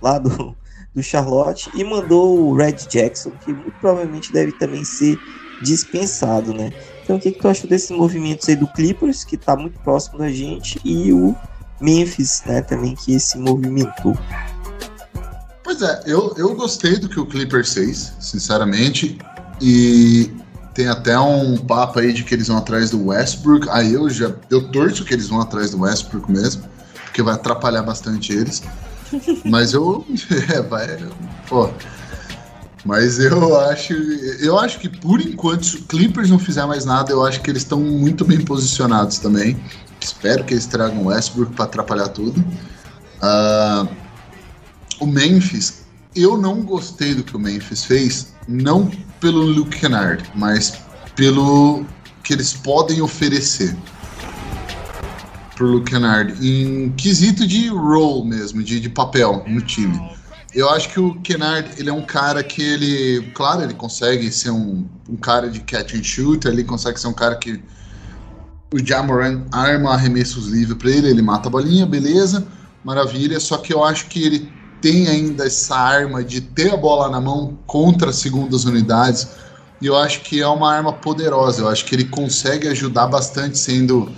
[0.03, 0.55] lá do,
[0.95, 5.19] do Charlotte, e mandou o Red Jackson, que muito provavelmente deve também ser
[5.63, 6.73] dispensado, né.
[7.03, 10.19] Então o que, que tu achou desses movimentos aí do Clippers, que está muito próximo
[10.19, 11.35] da gente, e o
[11.81, 14.15] Memphis, né, também que se movimentou.
[15.65, 19.19] Pois é, eu, eu gostei do que o Clippers fez, sinceramente.
[19.61, 20.31] E
[20.75, 23.69] tem até um papo aí de que eles vão atrás do Westbrook.
[23.71, 26.63] Aí eu já eu torço que eles vão atrás do Westbrook mesmo,
[27.05, 28.63] porque vai atrapalhar bastante eles.
[29.45, 30.07] Mas eu
[30.55, 30.99] é, vai,
[31.49, 31.69] pô.
[32.85, 37.11] Mas eu acho, eu acho que por enquanto, se o Clippers não fizer mais nada,
[37.11, 39.61] eu acho que eles estão muito bem posicionados também.
[40.01, 42.41] Espero que eles tragam o Westbrook para atrapalhar tudo.
[43.21, 43.89] Uh,
[45.01, 45.83] o Memphis,
[46.15, 48.91] eu não gostei do que o Memphis fez, não
[49.21, 50.81] pelo Luke Kennard, mas
[51.15, 51.85] pelo
[52.23, 53.77] que eles podem oferecer.
[55.57, 59.99] pro Luke Kennard em quesito de role mesmo, de, de papel no time.
[60.55, 64.51] Eu acho que o Kennard, ele é um cara que ele, claro, ele consegue ser
[64.51, 67.61] um, um cara de catch and shoot, ele consegue ser um cara que
[68.73, 72.47] o Jamoran arma arremessos livres para ele, ele mata a bolinha, beleza,
[72.85, 77.11] maravilha, só que eu acho que ele tem ainda essa arma de ter a bola
[77.11, 79.29] na mão contra segundas unidades,
[79.81, 83.59] e eu acho que é uma arma poderosa, eu acho que ele consegue ajudar bastante
[83.59, 84.11] sendo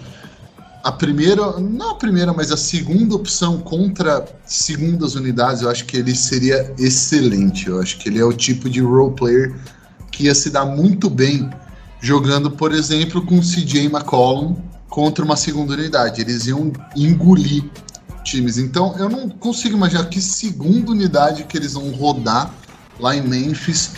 [0.83, 5.97] a primeira, não a primeira, mas a segunda opção contra segundas unidades, eu acho que
[5.97, 7.69] ele seria excelente.
[7.69, 9.55] Eu acho que ele é o tipo de role player
[10.11, 11.51] que ia se dar muito bem
[12.01, 14.57] jogando, por exemplo, com CJ McCollum
[14.89, 16.23] contra uma segunda unidade.
[16.23, 17.65] Eles iam engolir
[18.23, 18.59] times.
[18.59, 22.53] Então, eu não consigo imaginar que segunda unidade que eles vão rodar
[22.99, 23.93] lá em Memphis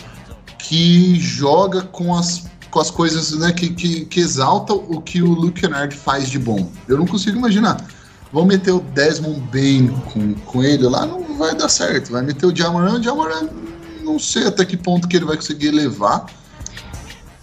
[0.57, 2.43] que joga com as
[2.73, 6.39] com as coisas né, que, que, que exaltam o que o Luke Kennard faz de
[6.39, 6.67] bom.
[6.87, 7.77] Eu não consigo imaginar.
[8.31, 12.11] Vão meter o Desmond Bain com, com ele lá, não vai dar certo.
[12.11, 13.47] Vai meter o Jamoran, o Jamoran
[14.03, 16.25] não sei até que ponto que ele vai conseguir levar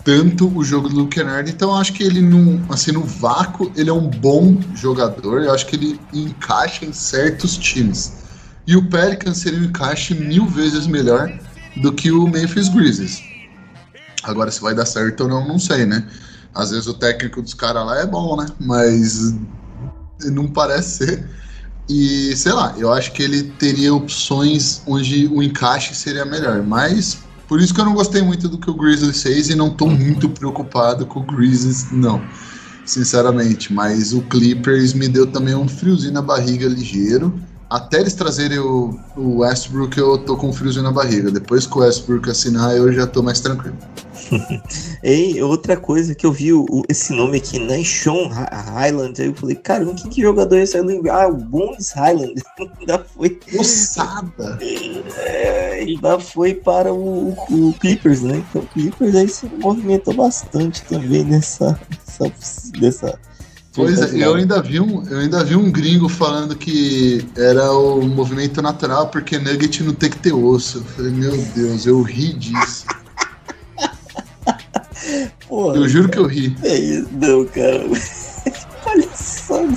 [0.05, 1.51] tanto o jogo do Luke Kennard.
[1.51, 5.43] Então acho que ele não, assim, no vácuo, ele é um bom jogador.
[5.43, 8.13] Eu acho que ele encaixa em certos times.
[8.67, 11.33] E o Pelicans seria um encaixe mil vezes melhor
[11.77, 13.23] do que o Memphis Grizzlies.
[14.23, 16.07] Agora, se vai dar certo ou não, não sei, né?
[16.55, 18.47] Às vezes o técnico dos caras lá é bom, né?
[18.59, 19.35] Mas
[20.25, 21.29] não parece ser.
[21.89, 26.63] E sei lá, eu acho que ele teria opções onde o encaixe seria melhor.
[26.63, 27.19] Mas
[27.51, 29.89] por isso que eu não gostei muito do que o Grizzlies fez e não tô
[29.89, 32.23] muito preocupado com o Grizzlies, não.
[32.87, 33.73] Sinceramente.
[33.73, 37.35] Mas o Clippers me deu também um friozinho na barriga ligeiro
[37.69, 41.31] até eles trazerem o, o, Westbrook, eu tô com um friozinho na barriga.
[41.31, 43.77] Depois que o Westbrook assinar, eu já tô mais tranquilo.
[45.03, 47.59] Ei, outra coisa que eu vi o, esse nome aqui?
[47.85, 49.21] Sean Highland.
[49.21, 50.77] Aí eu falei, caramba, que, que jogador é esse?
[50.77, 52.35] Eu lembrei, ah, o Bones Highland.
[52.81, 53.39] ainda foi.
[53.53, 54.59] Moçada!
[55.17, 58.45] É, ainda foi para o, o, Clippers, né?
[58.49, 61.79] Então o Clippers aí se movimentou bastante também nessa.
[61.91, 62.33] nessa,
[62.81, 63.19] nessa
[63.73, 68.03] Pois é, eu ainda, vi um, eu ainda vi um gringo falando que era o
[68.03, 70.79] movimento natural porque Nugget não tem que ter osso.
[70.79, 72.85] Eu falei, meu Deus, eu ri disso.
[75.49, 76.57] Porra, eu juro cara, que eu ri.
[76.63, 77.85] É isso, não, cara.
[78.85, 79.77] Palhaçada.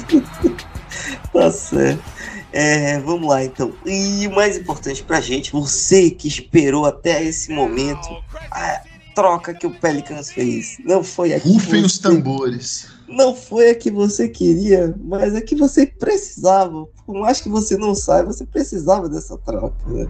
[1.32, 2.04] tá certo.
[2.52, 3.74] É, vamos lá então.
[3.86, 8.08] E o mais importante pra gente, você que esperou até esse momento,
[8.52, 8.82] a
[9.16, 10.78] troca que o Pelicans fez.
[10.86, 11.54] Não foi aqui.
[11.54, 11.86] Rufem você...
[11.86, 16.86] os tambores não foi a que você queria, mas a que você precisava.
[17.06, 20.08] Por mais que você não saiba, você precisava dessa troca, né?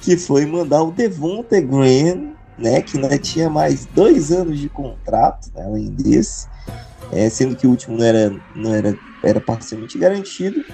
[0.00, 2.80] Que foi mandar o Devonte Graham, né?
[2.82, 6.46] Que ainda tinha mais dois anos de contrato, né, além desse.
[7.12, 10.64] É, sendo que o último não era, não era, era parcialmente garantido.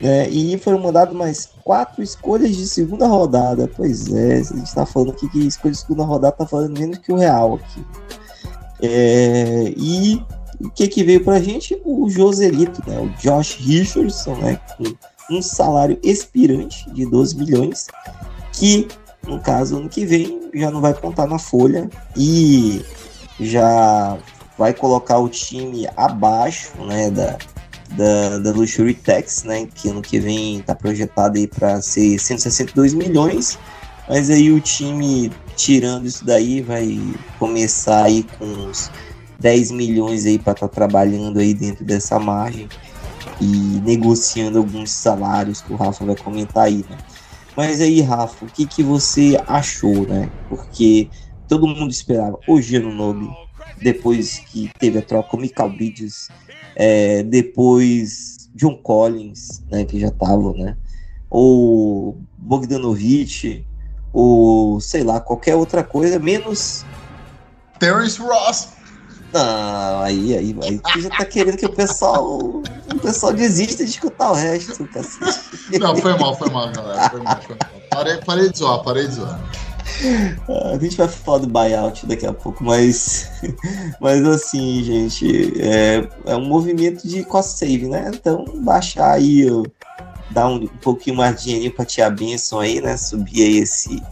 [0.00, 3.68] Né, e foram mandadas mais quatro escolhas de segunda rodada.
[3.76, 6.98] Pois é, a gente está falando aqui que escolha de segunda rodada está falando menos
[6.98, 7.84] que o real aqui.
[8.82, 10.22] É, e
[10.60, 11.80] o que que veio pra gente?
[11.84, 12.98] O Joselito, né?
[12.98, 14.60] O Josh Richardson, né?
[14.76, 14.84] Com
[15.30, 17.86] um salário expirante de 12 milhões,
[18.52, 18.86] que,
[19.26, 22.84] no caso, ano que vem já não vai contar na folha e
[23.40, 24.16] já
[24.56, 27.36] vai colocar o time abaixo, né, da,
[27.90, 33.58] da, da Luxury Tax, né, que ano que vem está projetado para ser 162 milhões,
[34.08, 36.98] mas aí o time tirando isso daí vai
[37.38, 38.90] começar aí com uns
[39.40, 42.68] 10 milhões aí para estar tá trabalhando aí dentro dessa margem
[43.40, 46.96] e negociando alguns salários que o Rafa vai comentar aí, né?
[47.56, 50.30] Mas aí, Rafa, o que, que você achou, né?
[50.48, 51.08] Porque
[51.48, 52.60] todo mundo esperava o
[52.92, 53.28] Nobe,
[53.80, 56.28] depois que teve a troca o Michael Bridges,
[56.74, 60.76] é, depois John Collins, né, que já tava, né?
[61.30, 63.66] Ou Bogdanovich,
[64.12, 66.84] ou sei lá, qualquer outra coisa, menos
[67.78, 68.75] Terence Ross.
[69.32, 73.90] Não, aí, aí, aí tu já tá querendo que o pessoal, o pessoal desista de
[73.90, 75.78] escutar o resto, cacete.
[75.78, 77.10] Não, foi mal, foi mal, galera.
[77.10, 77.70] Foi mal, foi mal.
[77.90, 79.40] Parei, parei de zoar, parei de zoar.
[80.48, 83.30] Ah, a gente vai falar do buyout daqui a pouco, mas,
[84.00, 88.10] mas assim, gente, é, é um movimento de cost save, né?
[88.14, 89.46] Então, baixar aí,
[90.30, 92.96] dar um, um pouquinho mais de dinheirinho pra tia Benção aí, né?
[92.96, 94.02] Subir aí esse,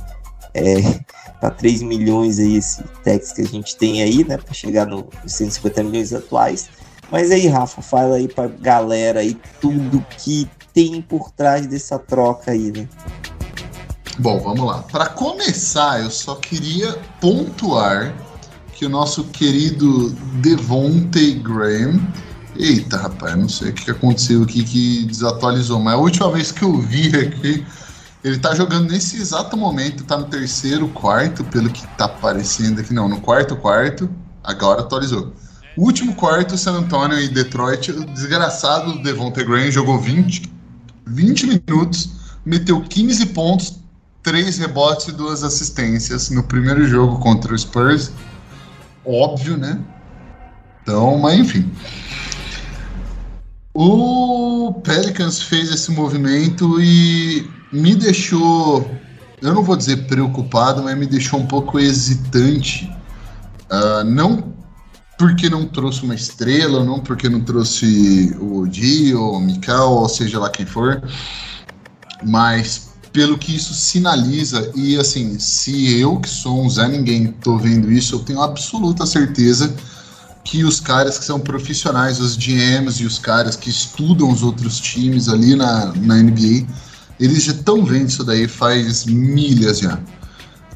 [0.55, 1.01] é,
[1.45, 5.05] para 3 milhões aí esse tax que a gente tem aí, né, para chegar nos
[5.27, 6.71] 150 milhões atuais.
[7.11, 12.53] Mas aí, Rafa, fala aí para galera aí tudo que tem por trás dessa troca
[12.53, 12.89] aí, né?
[14.19, 14.85] Bom, vamos lá.
[14.91, 18.15] Para começar, eu só queria pontuar
[18.73, 22.01] que o nosso querido Devonte Graham
[22.57, 26.63] Eita, rapaz, não sei o que aconteceu aqui que desatualizou, mas a última vez que
[26.63, 27.67] eu vi aqui,
[28.25, 32.95] ele tá jogando nesse exato momento, tá no terceiro, quarto, pelo que tá aparecendo aqui,
[32.95, 34.09] não, no quarto, quarto,
[34.43, 35.35] agora atualizou.
[35.77, 40.51] O último quarto, San Antonio e Detroit, o desgraçado Devontae Graham jogou 20,
[41.07, 42.11] 20 minutos,
[42.47, 43.79] meteu 15 pontos,
[44.23, 48.11] 3 rebotes e 2 assistências no primeiro jogo contra o Spurs.
[49.05, 49.79] Óbvio, né?
[50.83, 51.71] Então, mas enfim.
[53.75, 58.89] O Pelicans fez esse movimento e me deixou,
[59.43, 62.89] eu não vou dizer preocupado, mas me deixou um pouco hesitante.
[63.65, 64.55] Uh, não
[65.19, 70.09] porque não trouxe uma estrela, não porque não trouxe o Odi ou o Mikael, ou
[70.09, 71.03] seja lá quem for,
[72.25, 74.71] mas pelo que isso sinaliza.
[74.75, 79.07] E assim, se eu, que sou um Zé Ninguém, tô vendo isso, eu tenho absoluta
[79.07, 79.75] certeza
[80.45, 84.79] que os caras que são profissionais, os GMs e os caras que estudam os outros
[84.79, 86.67] times ali na, na NBA,
[87.19, 89.99] eles já estão vendo isso daí faz milhas já.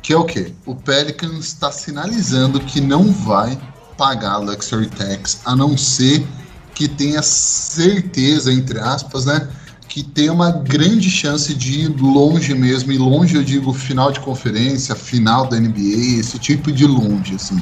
[0.03, 0.53] Que é o quê?
[0.65, 3.59] O Pelicans está sinalizando que não vai
[3.97, 6.27] pagar Luxury Tax, a não ser
[6.75, 9.49] que tenha certeza, entre aspas, né?
[9.89, 14.21] Que tem uma grande chance de ir longe mesmo, e longe eu digo final de
[14.21, 17.61] conferência, final da NBA, esse tipo de longe, assim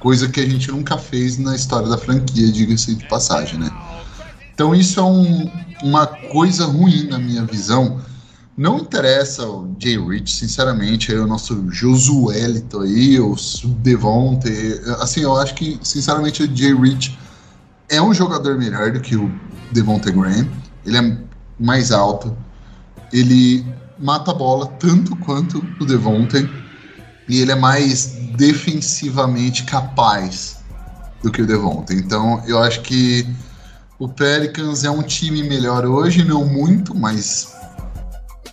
[0.00, 3.70] coisa que a gente nunca fez na história da franquia, diga-se de passagem, né?
[4.52, 5.50] Então isso é um,
[5.82, 8.00] uma coisa ruim na minha visão.
[8.60, 13.34] Não interessa o Jay Rich, sinceramente, aí o nosso Josuelito aí, o
[13.78, 14.50] Devonte,
[14.98, 17.18] assim, eu acho que, sinceramente, o Jay Rich
[17.88, 19.32] é um jogador melhor do que o
[19.72, 20.46] Devonte Graham.
[20.84, 21.18] Ele é
[21.58, 22.36] mais alto,
[23.10, 23.64] ele
[23.98, 26.46] mata a bola tanto quanto o Devonte
[27.30, 30.58] e ele é mais defensivamente capaz
[31.22, 31.94] do que o Devonta.
[31.94, 33.26] Então, eu acho que
[33.98, 37.58] o Pelicans é um time melhor hoje, não muito, mas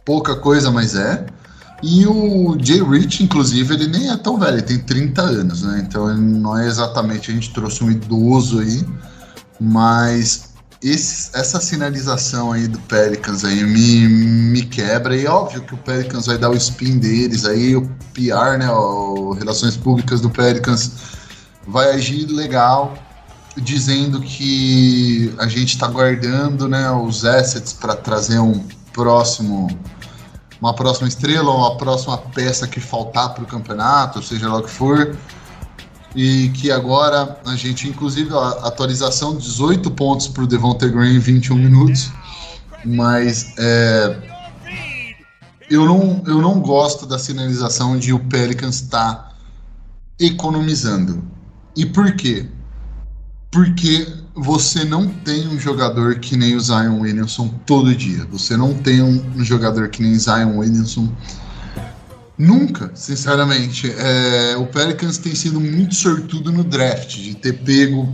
[0.08, 1.26] pouca coisa, mas é.
[1.84, 5.84] E o Jay Rich, inclusive, ele nem é tão velho, ele tem 30 anos, né?
[5.86, 8.84] Então ele não é exatamente, a gente trouxe um idoso aí,
[9.60, 15.16] mas esse, essa sinalização aí do Pelicans aí me, me quebra.
[15.16, 17.82] E óbvio que o Pelicans vai dar o spin deles aí, o
[18.14, 18.72] PR, né?
[18.72, 20.94] O Relações Públicas do Pelicans
[21.68, 22.98] vai agir legal,
[23.58, 28.64] dizendo que a gente está guardando né, os assets para trazer um
[28.98, 29.68] próximo.
[30.62, 34.64] Uma próxima estrela ou uma próxima peça que faltar para o campeonato, seja lá o
[34.64, 35.16] que for
[36.16, 41.20] e que agora a gente, inclusive, a atualização 18 pontos para o Devonta Green em
[41.20, 42.12] 21 minutos,
[42.84, 44.18] mas é,
[45.70, 49.34] eu, não, eu não gosto da sinalização de o Pelicans estar tá
[50.20, 51.24] economizando.
[51.76, 52.50] E por quê?
[53.52, 58.26] Porque você não tem um jogador que nem o Zion Williamson todo dia.
[58.32, 61.10] Você não tem um, jogador que nem Zion Williamson
[62.38, 63.92] Nunca, sinceramente.
[63.98, 68.08] É, o Pelicans tem sido muito sortudo no draft, de ter pego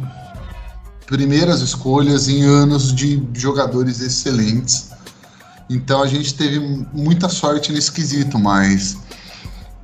[1.06, 4.92] primeiras escolhas em anos de jogadores excelentes.
[5.70, 6.60] Então a gente teve
[6.94, 8.98] muita sorte nesse quesito, mas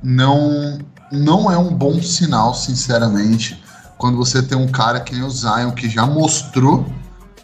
[0.02, 0.78] não,
[1.12, 3.62] não é um bom sinal, sinceramente,
[4.00, 6.86] quando você tem um cara que nem o Zion, que já mostrou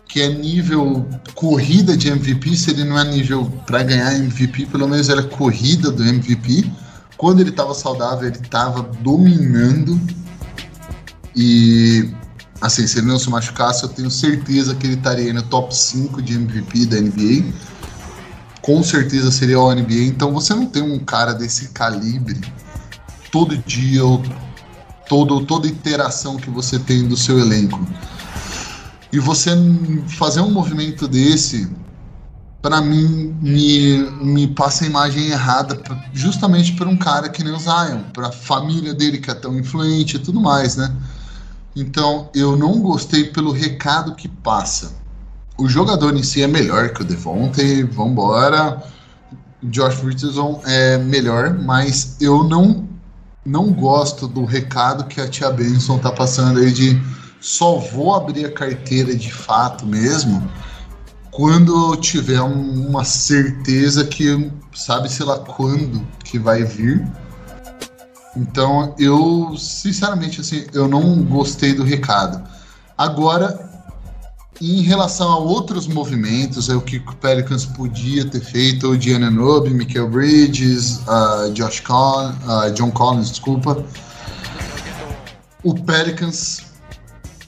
[0.09, 4.89] que é nível corrida de MVP, se ele não é nível para ganhar MVP, pelo
[4.89, 6.71] menos é corrida do MVP
[7.17, 10.01] quando ele estava saudável, ele estava dominando.
[11.35, 12.11] E,
[12.61, 16.21] assim, se ele não se machucasse, eu tenho certeza que ele estaria no top 5
[16.23, 17.53] de MVP da NBA.
[18.61, 20.05] Com certeza seria o NBA.
[20.09, 22.41] Então, você não tem um cara desse calibre
[23.31, 24.23] todo dia ou
[25.09, 27.81] todo, toda interação que você tem do seu elenco.
[29.13, 29.51] E você
[30.09, 31.69] fazer um movimento desse
[32.67, 35.81] para mim, me, me passa a imagem errada,
[36.13, 39.57] justamente por um cara que nem o Zion, para a família dele que é tão
[39.57, 40.93] influente e tudo mais, né?
[41.77, 44.95] Então, eu não gostei pelo recado que passa.
[45.57, 48.83] O jogador em si é melhor que o Devontae, vambora.
[49.63, 52.86] Josh Richardson é melhor, mas eu não
[53.47, 57.01] não gosto do recado que a tia Benson tá passando aí de
[57.41, 60.51] só vou abrir a carteira de fato mesmo
[61.31, 67.07] quando eu tiver uma certeza que sabe-se lá quando que vai vir.
[68.35, 72.43] Então eu, sinceramente, assim, eu não gostei do recado.
[72.97, 73.76] Agora,
[74.61, 79.71] em relação a outros movimentos, é o que o Pelicans podia ter feito, o Giannobi,
[79.71, 83.85] Michael Bridges, uh, Josh Collins, uh, John Collins, desculpa.
[85.63, 86.63] O Pelicans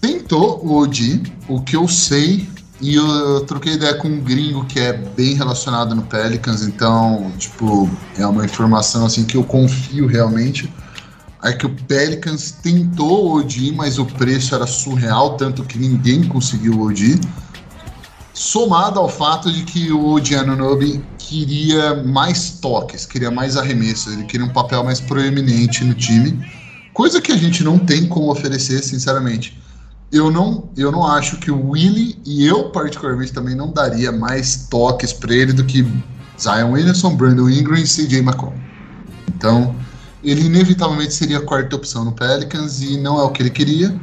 [0.00, 2.48] tentou o OG, o que eu sei,
[2.80, 7.88] e eu troquei ideia com um gringo que é bem relacionado no Pelicans, então, tipo,
[8.16, 10.72] é uma informação assim que eu confio realmente.
[11.42, 16.24] É que o Pelicans tentou o OG, mas o preço era surreal, tanto que ninguém
[16.24, 17.20] conseguiu o OG.
[18.34, 24.46] Somado ao fato de que o Anunobi queria mais toques, queria mais arremessos, ele queria
[24.46, 26.44] um papel mais proeminente no time,
[26.92, 29.58] coisa que a gente não tem como oferecer, sinceramente
[30.10, 34.66] eu não, eu não acho que o Willie e eu particularmente também não daria mais
[34.70, 35.86] toques para ele do que
[36.40, 38.58] Zion Williamson, Brandon Ingram e CJ McCollum.
[39.28, 39.74] Então,
[40.22, 43.98] ele inevitavelmente seria a quarta opção no Pelicans e não é o que ele queria.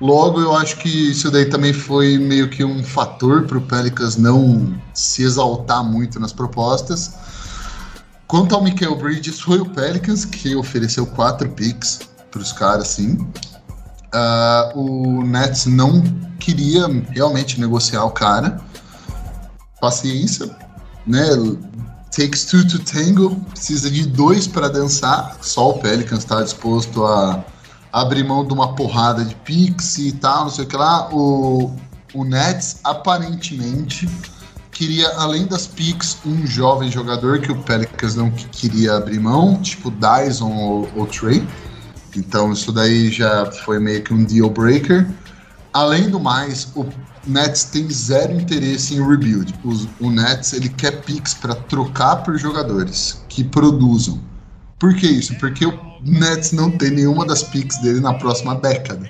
[0.00, 4.16] Logo, eu acho que isso daí também foi meio que um fator para o Pelicans
[4.16, 7.12] não se exaltar muito nas propostas.
[8.26, 12.00] Quanto ao Michael Bridges, foi o Pelicans que ofereceu quatro picks
[12.30, 13.14] para os caras, sim.
[14.14, 16.02] Uh, o Nets não
[16.40, 18.60] queria realmente negociar o cara.
[19.80, 20.50] Paciência,
[21.06, 21.28] né?
[22.14, 25.38] Takes two to tango, precisa de dois para dançar.
[25.40, 27.42] Só o Pelicans está disposto a
[27.90, 31.08] abrir mão de uma porrada de pix e tal, não sei o que lá.
[31.10, 31.74] O,
[32.12, 34.06] o Nets aparentemente
[34.70, 39.90] queria, além das picks, um jovem jogador que o Pelicans não queria abrir mão, tipo
[39.90, 41.46] Dyson ou, ou Trey.
[42.14, 45.08] Então isso daí já foi meio que um deal breaker.
[45.72, 46.84] Além do mais, o
[47.26, 49.54] Nets tem zero interesse em rebuild.
[50.00, 54.20] O, Nets ele quer picks para trocar por jogadores que produzam.
[54.78, 55.34] Por que isso?
[55.38, 59.08] Porque o Nets não tem nenhuma das picks dele na próxima década.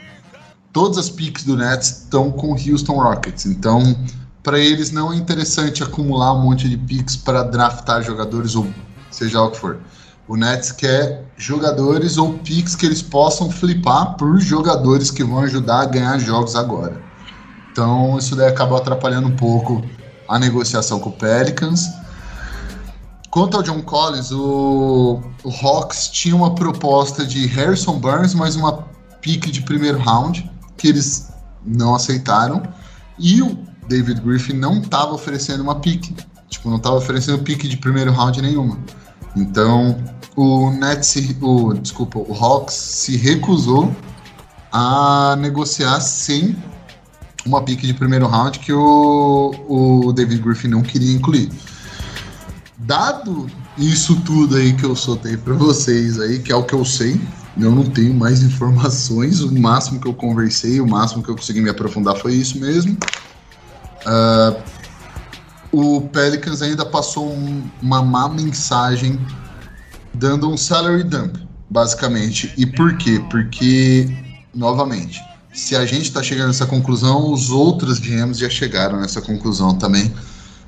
[0.72, 3.46] Todas as picks do Nets estão com o Houston Rockets.
[3.46, 3.96] Então,
[4.42, 8.66] para eles não é interessante acumular um monte de picks para draftar jogadores ou
[9.10, 9.78] seja o que for.
[10.28, 15.80] O Nets quer jogadores ou picks que eles possam flipar por jogadores que vão ajudar
[15.80, 17.11] a ganhar jogos agora.
[17.72, 19.82] Então isso daí acaba atrapalhando um pouco
[20.28, 21.88] a negociação com o Pelicans.
[23.30, 28.84] Quanto ao John Collins, o, o Hawks tinha uma proposta de Harrison Burns mais uma
[29.22, 31.32] pique de primeiro round que eles
[31.64, 32.62] não aceitaram
[33.18, 33.58] e o
[33.88, 36.14] David Griffin não estava oferecendo uma pique,
[36.50, 38.78] tipo não estava oferecendo pique de primeiro round nenhuma.
[39.34, 39.96] Então,
[40.36, 43.94] o Nets, o, desculpa, o Hawks se recusou
[44.70, 46.56] a negociar sem
[47.44, 51.50] uma pique de primeiro round que o, o David Griffin não queria incluir.
[52.78, 53.46] Dado
[53.78, 57.20] isso tudo aí que eu soltei para vocês aí, que é o que eu sei,
[57.56, 61.60] eu não tenho mais informações, o máximo que eu conversei, o máximo que eu consegui
[61.60, 62.96] me aprofundar foi isso mesmo.
[64.04, 64.62] Uh,
[65.72, 69.18] o Pelicans ainda passou um, uma má mensagem
[70.12, 71.38] dando um salary dump,
[71.70, 72.52] basicamente.
[72.56, 73.24] E por quê?
[73.30, 74.14] Porque,
[74.54, 75.20] novamente,
[75.52, 80.12] se a gente está chegando nessa conclusão, os outros GMs já chegaram nessa conclusão também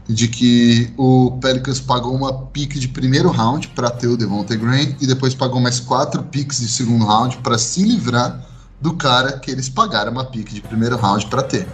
[0.07, 4.95] de que o Pelicans pagou uma pique de primeiro round para ter o Devontae Green
[5.01, 8.45] e depois pagou mais quatro picks de segundo round para se livrar
[8.81, 11.67] do cara que eles pagaram uma pique de primeiro round para ter.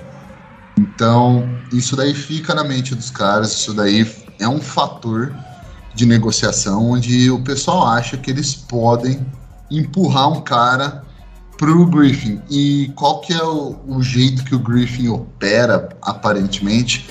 [0.79, 4.09] Então, isso daí fica na mente dos caras, isso daí
[4.39, 5.35] é um fator
[5.93, 9.27] de negociação onde o pessoal acha que eles podem
[9.69, 11.05] empurrar um cara
[11.61, 12.41] pro Griffin.
[12.49, 17.11] E qual que é o, o jeito que o Griffin opera, aparentemente,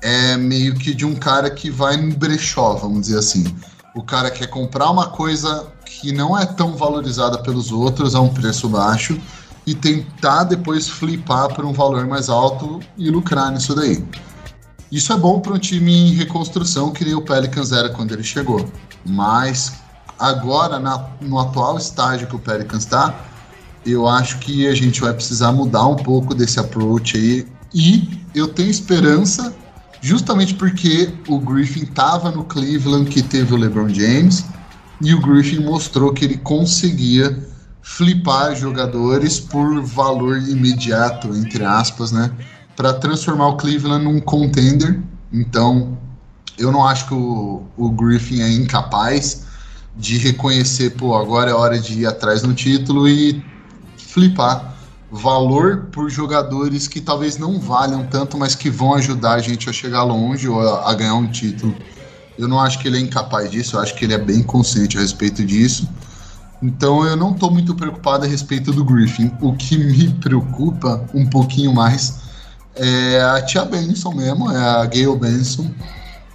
[0.00, 3.44] é meio que de um cara que vai no brechó, vamos dizer assim.
[3.94, 8.32] O cara quer comprar uma coisa que não é tão valorizada pelos outros a um
[8.32, 9.20] preço baixo
[9.66, 14.02] e tentar depois flipar para um valor mais alto e lucrar nisso daí.
[14.90, 18.24] Isso é bom para um time em reconstrução que nem o Pelicans era quando ele
[18.24, 18.66] chegou.
[19.04, 19.74] Mas
[20.18, 23.31] agora, na, no atual estágio que o Pelicans está,
[23.84, 27.46] eu acho que a gente vai precisar mudar um pouco desse approach aí.
[27.74, 29.54] E eu tenho esperança,
[30.00, 34.44] justamente porque o Griffin estava no Cleveland que teve o LeBron James,
[35.00, 37.48] e o Griffin mostrou que ele conseguia
[37.82, 42.30] flipar jogadores por valor imediato, entre aspas, né?
[42.76, 45.00] Para transformar o Cleveland num contender.
[45.32, 45.98] Então,
[46.56, 49.44] eu não acho que o, o Griffin é incapaz
[49.96, 53.44] de reconhecer, pô, agora é hora de ir atrás no título e
[54.12, 54.74] flipar
[55.10, 59.72] valor por jogadores que talvez não valham tanto, mas que vão ajudar a gente a
[59.72, 61.74] chegar longe ou a, ganhar um título.
[62.38, 64.96] Eu não acho que ele é incapaz disso, eu acho que ele é bem consciente
[64.96, 65.86] a respeito disso.
[66.62, 69.30] Então eu não estou muito preocupado a respeito do Griffin.
[69.40, 72.20] O que me preocupa um pouquinho mais
[72.74, 75.70] é a tia Benson mesmo, é a Gail Benson,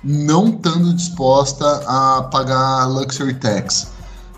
[0.03, 3.96] não estando disposta a pagar luxury tax.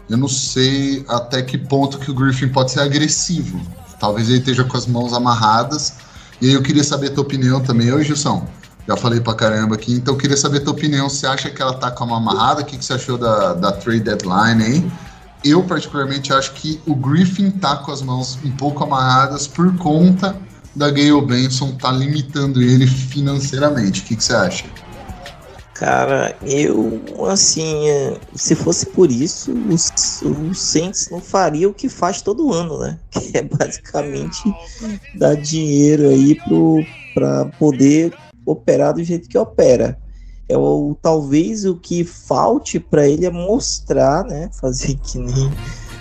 [0.09, 3.61] Eu não sei até que ponto que o Griffin pode ser agressivo
[3.99, 5.95] talvez ele esteja com as mãos amarradas.
[6.41, 7.91] E aí eu queria saber a tua opinião também.
[7.91, 8.47] Oi, Gilson.
[8.87, 11.07] Já falei pra caramba aqui, então eu queria saber a tua opinião.
[11.09, 12.61] Você acha que ela tá com a mão amarrada?
[12.61, 14.91] O que, que você achou da, da trade deadline aí?
[15.43, 20.35] Eu, particularmente, acho que o Griffin tá com as mãos um pouco amarradas por conta
[20.75, 24.01] da Gayle Benson tá limitando ele financeiramente.
[24.01, 24.65] O que, que você acha?
[25.79, 32.21] Cara, eu, assim, é, se fosse por isso, o, Saints não faria o que faz
[32.21, 32.99] todo ano, né?
[33.09, 34.43] Que é basicamente
[35.15, 38.13] dar dinheiro aí pro, pra poder
[38.45, 39.97] operar do jeito que opera.
[40.49, 44.49] É o, talvez o que falte para ele é mostrar, né?
[44.59, 45.49] Fazer que nem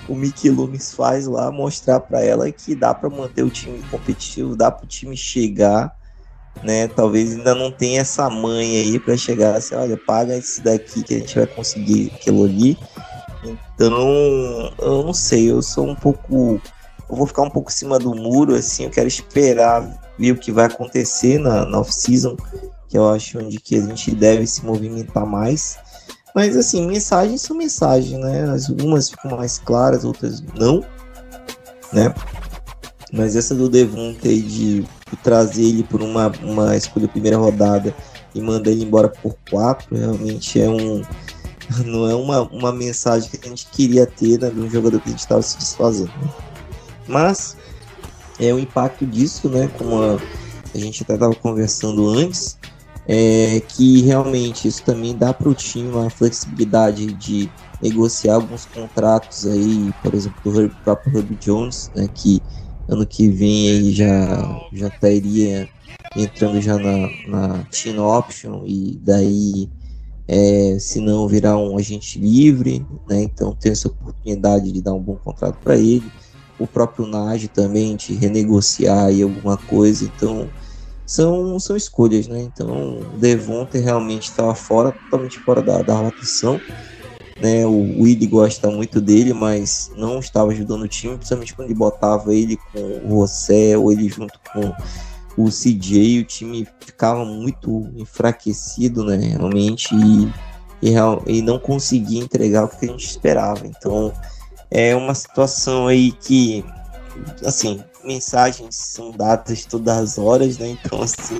[0.09, 4.57] o Mickey Loomis faz lá, mostrar para ela que dá para manter o time competitivo,
[4.57, 5.97] dá para o time chegar
[6.62, 6.88] né?
[6.88, 11.14] Talvez ainda não tenha essa manha aí para chegar assim, olha, paga esse daqui que
[11.14, 12.78] a gente vai conseguir aquilo ali.
[13.44, 16.61] Então, eu não sei, eu sou um pouco.
[17.09, 20.36] Eu vou ficar um pouco em cima do muro, assim, eu quero esperar ver o
[20.36, 22.36] que vai acontecer na, na off-season,
[22.88, 25.78] que eu acho onde que a gente deve se movimentar mais.
[26.34, 28.44] Mas assim, mensagens são mensagens, né?
[28.68, 30.84] Algumas ficam mais claras, outras não,
[31.92, 32.14] né?
[33.12, 34.86] Mas essa do Devontae de
[35.16, 37.94] trazer ele por uma, uma escolha primeira rodada
[38.34, 41.02] e mandar ele embora por quatro, realmente é um.
[41.84, 45.09] Não é uma, uma mensagem que a gente queria ter né, de um jogador que
[45.09, 46.11] a gente estava se desfazendo.
[46.22, 46.28] Né?
[47.06, 47.56] Mas
[48.38, 49.68] é o impacto disso, né?
[49.76, 50.18] Como a,
[50.74, 52.59] a gente até estava conversando antes,
[53.06, 57.50] é que realmente isso também dá para o time uma flexibilidade de
[57.82, 62.09] negociar alguns contratos aí, por exemplo, do próprio Herb Jones, né?
[62.14, 62.42] Que
[62.89, 65.68] ano que vem aí já, já estaria
[66.16, 69.68] entrando já na, na team option e daí
[70.26, 73.22] é, se não virar um agente livre, né?
[73.22, 76.05] Então tem essa oportunidade de dar um bom contrato para ele.
[76.59, 80.49] O próprio Nage também de renegociar aí alguma coisa, então
[81.07, 82.41] são, são escolhas, né?
[82.43, 86.61] Então Devonta realmente estava fora, totalmente fora da, da rotação
[87.41, 87.64] né?
[87.66, 92.34] O Willi gosta muito dele, mas não estava ajudando o time, principalmente quando ele botava
[92.34, 94.74] ele com o José ou ele junto com
[95.36, 99.16] o CJ, o time ficava muito enfraquecido, né?
[99.16, 100.32] Realmente, e,
[100.82, 100.95] e,
[101.26, 103.64] e não conseguia entregar o que a gente esperava.
[103.64, 104.12] Então,
[104.68, 106.64] é uma situação aí que,
[107.45, 110.70] assim, mensagens são datas todas as horas, né?
[110.70, 111.39] Então, assim,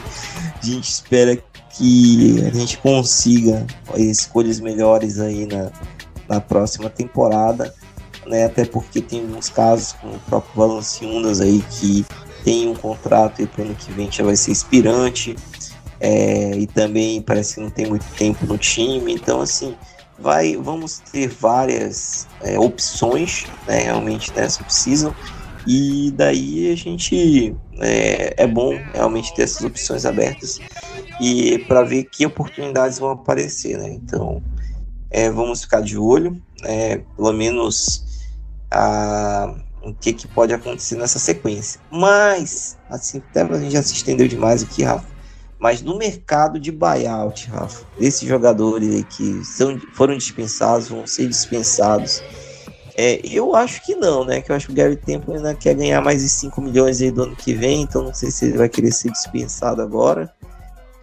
[0.63, 1.43] a gente espera
[1.79, 3.65] que a gente consiga
[3.97, 5.71] escolhas melhores aí na,
[6.29, 7.73] na próxima temporada,
[8.27, 8.45] né?
[8.47, 12.05] Até porque tem alguns casos, como o próprio Valanciunas aí, que
[12.45, 15.37] tem um contrato e para ano que vem já vai ser expirante,
[16.01, 19.77] é, e também parece que não tem muito tempo no time, então assim,
[20.19, 23.85] vai, vamos ter várias é, opções, né?
[23.85, 25.15] Realmente nessa precisam
[25.71, 30.61] e daí a gente é, é bom realmente ter essas opções abertas
[31.21, 33.91] e para ver que oportunidades vão aparecer, né?
[33.91, 34.43] Então,
[35.11, 38.05] é, vamos ficar de olho, é, pelo menos
[38.71, 41.81] a, o que, que pode acontecer nessa sequência.
[41.91, 45.07] Mas, assim, até a gente já se estendeu demais aqui, Rafa.
[45.59, 52.23] Mas no mercado de buyout, Rafa, esses jogadores que são, foram dispensados, vão ser dispensados.
[53.01, 54.41] É, eu acho que não, né?
[54.41, 57.13] Que eu acho que o Gary Temple ainda quer ganhar mais de 5 milhões aí
[57.13, 60.29] do ano que vem, então não sei se ele vai querer ser dispensado agora.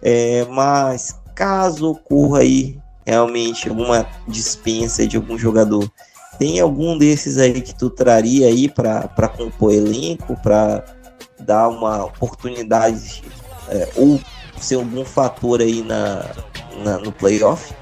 [0.02, 5.90] É, mas caso ocorra aí realmente alguma dispensa de algum jogador,
[6.38, 10.84] tem algum desses aí que tu traria aí para compor elenco, para
[11.40, 13.22] dar uma oportunidade
[13.70, 14.20] é, ou
[14.60, 16.26] ser algum fator aí na,
[16.84, 17.72] na no playoff?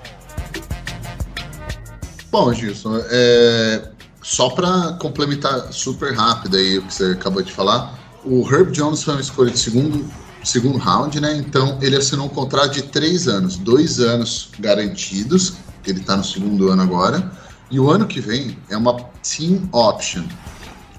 [2.31, 3.94] Bom, Gilson, é,
[4.25, 7.95] só para complementar super rápido aí o que você acabou de falar,
[8.25, 10.11] o Herb Jones foi uma escolha de segundo,
[10.43, 11.37] segundo round, né?
[11.37, 16.71] Então ele assinou um contrato de três anos, dois anos garantidos, ele está no segundo
[16.71, 17.31] ano agora,
[17.71, 20.25] e o ano que vem é uma team option.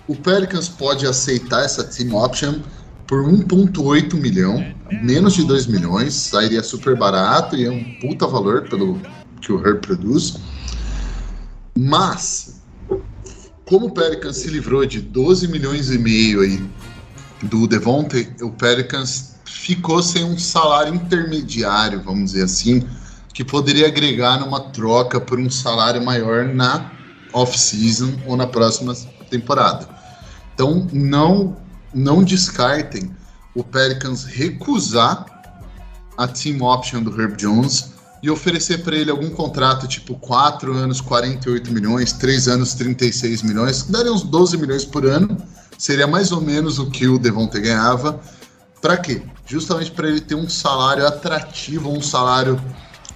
[0.08, 2.60] O Pelicans pode aceitar essa team option
[3.08, 4.64] por 1,8 milhão,
[5.02, 9.02] menos de 2 milhões, sairia super barato e é um puta valor pelo
[9.42, 10.36] que o Herb produz.
[11.76, 12.55] Mas,
[13.66, 16.64] como o Pelicans se livrou de 12 milhões e meio aí
[17.44, 22.88] do Devontae, o Pelicans ficou sem um salário intermediário, vamos dizer assim,
[23.34, 26.92] que poderia agregar numa troca por um salário maior na
[27.34, 28.96] off-season ou na próxima
[29.30, 29.90] temporada.
[30.54, 31.58] Então, não,
[31.94, 33.12] não descartem
[33.54, 35.26] o Pelicans recusar
[36.18, 37.95] a team option do Herb Jones
[38.26, 43.84] e oferecer para ele algum contrato tipo 4 anos 48 milhões, 3 anos 36 milhões,
[43.84, 45.38] daria uns 12 milhões por ano,
[45.78, 48.20] seria mais ou menos o que o Devonte ganhava.
[48.82, 49.22] Para quê?
[49.46, 52.60] Justamente para ele ter um salário atrativo, um salário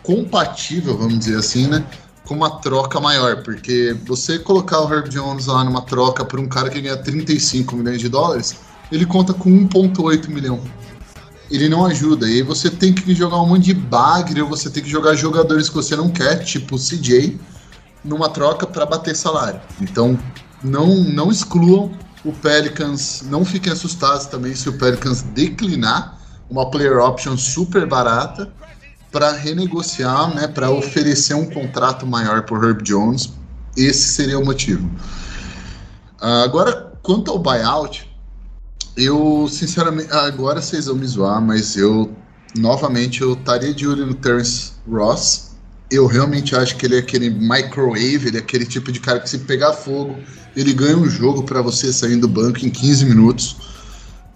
[0.03, 1.84] compatível, vamos dizer assim, né?
[2.23, 6.48] Com uma troca maior, porque você colocar o Herb Jones lá numa troca por um
[6.48, 8.57] cara que ganha 35 milhões de dólares,
[8.91, 10.61] ele conta com 1,8 milhão.
[11.49, 12.27] Ele não ajuda.
[12.27, 15.15] E aí você tem que jogar um monte de bagre, ou você tem que jogar
[15.15, 17.39] jogadores que você não quer, tipo CJ,
[18.03, 19.59] numa troca para bater salário.
[19.81, 20.17] Então,
[20.63, 21.91] não, não excluam
[22.23, 26.17] o Pelicans, não fiquem assustados também se o Pelicans declinar
[26.49, 28.51] uma player option super barata
[29.11, 33.34] para renegociar, né, para oferecer um contrato maior por Herb Jones.
[33.76, 34.88] Esse seria o motivo.
[36.21, 38.09] Uh, agora, quanto ao buyout,
[38.99, 42.11] eu sinceramente, agora vocês vão me zoar, mas eu
[42.55, 45.49] novamente eu estaria de olho no Terence Ross
[45.91, 49.30] eu realmente acho que ele é aquele microwave, ele é aquele tipo de cara que
[49.30, 50.15] se pegar fogo,
[50.55, 53.55] ele ganha um jogo para você sair do banco em 15 minutos.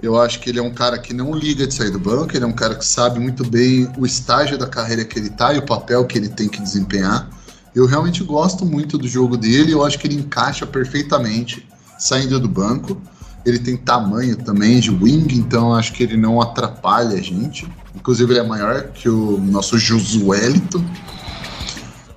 [0.01, 2.43] Eu acho que ele é um cara que não liga de sair do banco, ele
[2.43, 5.59] é um cara que sabe muito bem o estágio da carreira que ele tá e
[5.59, 7.29] o papel que ele tem que desempenhar.
[7.73, 11.67] Eu realmente gosto muito do jogo dele, eu acho que ele encaixa perfeitamente
[11.97, 12.99] saindo do banco.
[13.45, 17.67] Ele tem tamanho também de wing, então acho que ele não atrapalha a gente.
[17.95, 20.83] Inclusive ele é maior que o nosso Josuelito.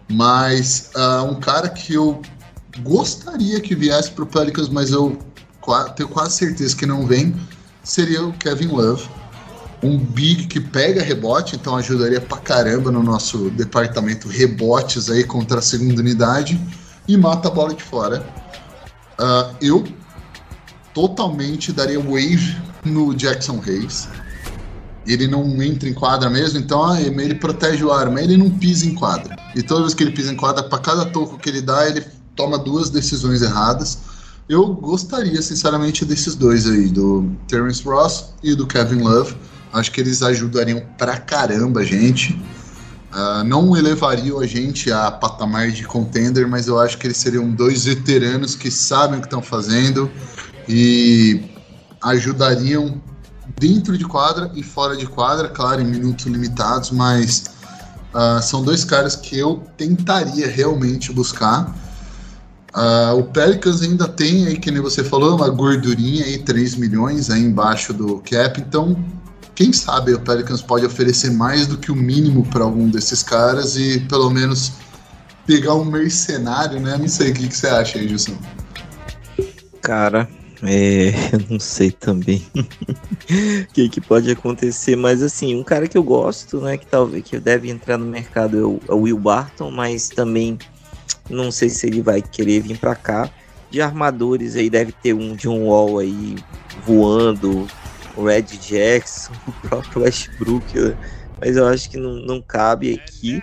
[0.09, 2.23] Mas uh, um cara que eu
[2.81, 5.19] gostaria que viesse para o Pelicans, mas eu
[5.97, 7.35] tenho quase certeza que não vem,
[7.82, 9.09] seria o Kevin Love.
[9.82, 15.59] Um big que pega rebote, então ajudaria pra caramba no nosso departamento rebotes aí contra
[15.59, 16.59] a segunda unidade
[17.07, 18.27] e mata a bola de fora.
[19.19, 19.85] Uh, eu
[20.97, 24.09] totalmente daria wave no Jackson Hayes
[25.06, 28.51] ele não entra em quadra mesmo, então ah, ele protege o ar, mas ele não
[28.51, 29.36] pisa em quadra.
[29.55, 32.05] E toda vez que ele pisa em quadra, para cada toco que ele dá, ele
[32.35, 33.98] toma duas decisões erradas.
[34.48, 39.36] Eu gostaria, sinceramente, desses dois aí, do Terence Ross e do Kevin Love.
[39.73, 42.32] Acho que eles ajudariam pra caramba a gente.
[43.12, 47.48] Uh, não elevariam a gente a patamar de contender, mas eu acho que eles seriam
[47.51, 50.10] dois veteranos que sabem o que estão fazendo
[50.68, 51.43] e
[52.02, 53.01] ajudariam
[53.59, 57.44] dentro de quadra e fora de quadra, claro, em minutos limitados, mas
[58.14, 61.74] uh, são dois caras que eu tentaria realmente buscar.
[62.74, 67.30] Uh, o Pelicans ainda tem aí, que nem você falou, uma gordurinha aí, 3 milhões
[67.30, 69.02] aí embaixo do cap, então
[69.55, 73.74] quem sabe o Pelicans pode oferecer mais do que o mínimo para algum desses caras
[73.76, 74.72] e pelo menos
[75.47, 76.98] pegar um mercenário, né?
[76.98, 78.36] Não sei o que, que você acha aí, Gilson.
[79.80, 80.28] Cara,
[80.62, 85.99] é, eu não sei também o que, que pode acontecer, mas assim, um cara que
[85.99, 89.19] eu gosto, né, que talvez que deve entrar no mercado é o, é o Will
[89.19, 90.59] Barton, mas também
[91.28, 93.31] não sei se ele vai querer vir para cá.
[93.69, 96.37] De armadores aí deve ter um John Wall aí
[96.87, 97.66] voando,
[98.16, 100.97] o Red Jackson, o próprio Westbrook, né?
[101.41, 103.43] mas eu acho que não, não cabe aqui.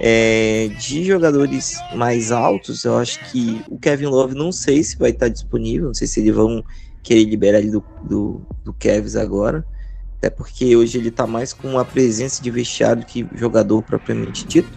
[0.00, 5.10] É, de jogadores mais altos, eu acho que o Kevin Love não sei se vai
[5.10, 6.64] estar disponível, não sei se eles vão
[7.02, 9.64] querer liberar ele do, do, do Kevs agora,
[10.18, 14.70] até porque hoje ele está mais com a presença de vestiário que jogador propriamente dito.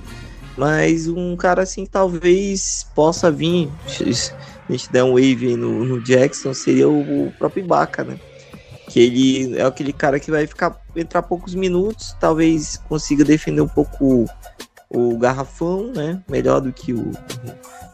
[0.58, 3.70] Mas um cara assim talvez possa vir.
[3.88, 8.20] A gente der um wave no, no Jackson, seria o, o próprio Ibaka, né?
[8.90, 13.68] Que ele é aquele cara que vai ficar entrar poucos minutos, talvez consiga defender um
[13.68, 14.26] pouco
[14.90, 16.22] o Garrafão, né?
[16.30, 17.12] Melhor do que o,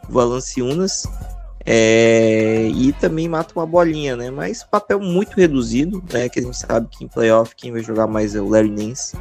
[0.10, 1.04] Valanciunas.
[1.64, 4.32] É, e também mata uma bolinha, né?
[4.32, 6.28] Mas papel muito reduzido, né?
[6.28, 9.16] Que a gente sabe que em playoff quem vai jogar mais é o Larry Nance.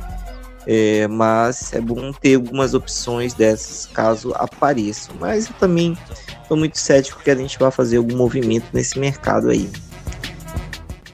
[0.66, 5.14] É, mas é bom ter algumas opções dessas caso apareçam.
[5.18, 5.96] Mas eu também
[6.42, 9.70] estou muito cético que a gente vai fazer algum movimento nesse mercado aí.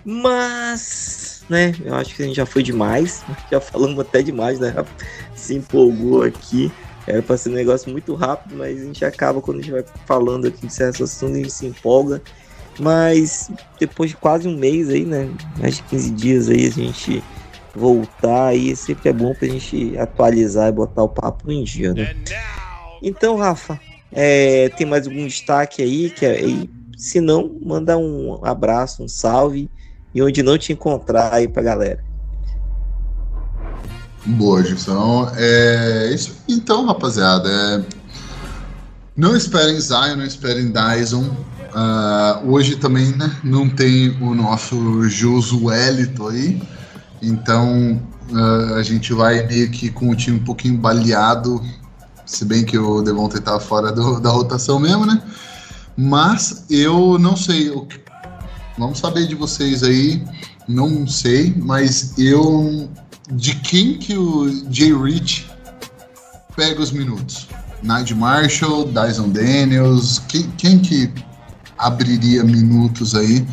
[0.05, 1.75] Mas, né?
[1.85, 3.25] Eu acho que a gente já foi demais.
[3.51, 4.75] Já falamos até demais, né?
[5.35, 6.71] se empolgou aqui.
[7.07, 9.85] Era para ser um negócio muito rápido, mas a gente acaba quando a gente vai
[10.07, 12.21] falando aqui de certos assuntos, a gente se empolga.
[12.79, 15.31] Mas depois de quase um mês aí, né?
[15.59, 17.23] Mais de 15 dias aí, a gente
[17.75, 22.17] voltar aí, sempre é bom pra gente atualizar e botar o papo em dia, né?
[23.03, 23.79] Então, Rafa,
[24.11, 26.11] é, tem mais algum destaque aí?
[26.11, 29.71] Que é, aí, se não, manda um abraço, um salve
[30.17, 32.03] e onde não te encontrar aí pra galera.
[34.25, 35.31] Boa, Gilson.
[35.37, 36.39] É isso.
[36.49, 37.85] Então, rapaziada, é...
[39.15, 41.37] não esperem Zion, não esperem Dyson.
[41.75, 46.63] Uh, hoje também né, não tem o nosso Josuelito aí.
[47.21, 51.63] Então uh, a gente vai meio que com o time um pouquinho baleado.
[52.25, 55.21] Se bem que o Devontae tá fora do, da rotação mesmo, né?
[55.95, 57.69] Mas eu não sei.
[57.69, 57.87] Eu
[58.79, 60.23] Vamos saber de vocês aí.
[60.69, 62.89] Não sei, mas eu.
[63.33, 65.51] De quem que o Jay Rich
[66.55, 67.49] pega os minutos?
[67.83, 71.13] Nigel Marshall, Dyson Daniels, quem, quem que
[71.79, 73.47] abriria minutos aí?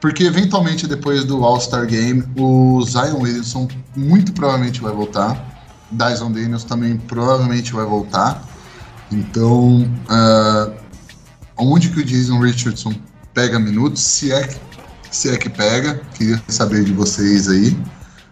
[0.00, 5.62] Porque eventualmente depois do All-Star Game, o Zion Williamson muito provavelmente vai voltar.
[5.90, 8.42] Dyson Daniels também provavelmente vai voltar.
[9.12, 10.72] Então, uh,
[11.58, 12.94] onde que o Jason Richardson
[13.40, 14.02] pega minutos?
[14.02, 14.48] Se é,
[15.10, 17.74] se é que pega, queria saber de vocês aí.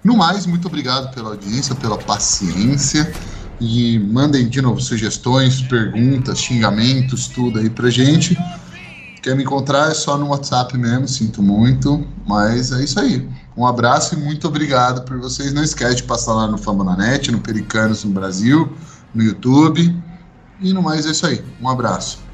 [0.05, 3.10] No mais, muito obrigado pela audiência, pela paciência.
[3.59, 8.36] E mandem de novo sugestões, perguntas, xingamentos, tudo aí pra gente.
[9.22, 13.26] Quer me encontrar é só no WhatsApp mesmo, sinto muito, mas é isso aí.
[13.56, 15.55] Um abraço e muito obrigado por vocês.
[15.55, 18.70] Não esquece de passar lá no Fama na Net, no Pericanos no Brasil,
[19.14, 19.97] no YouTube.
[20.60, 21.43] E no mais é isso aí.
[21.60, 22.27] Um abraço.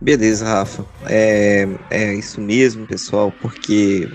[0.00, 0.84] Beleza, Rafa.
[1.08, 4.08] É, é isso mesmo, pessoal, porque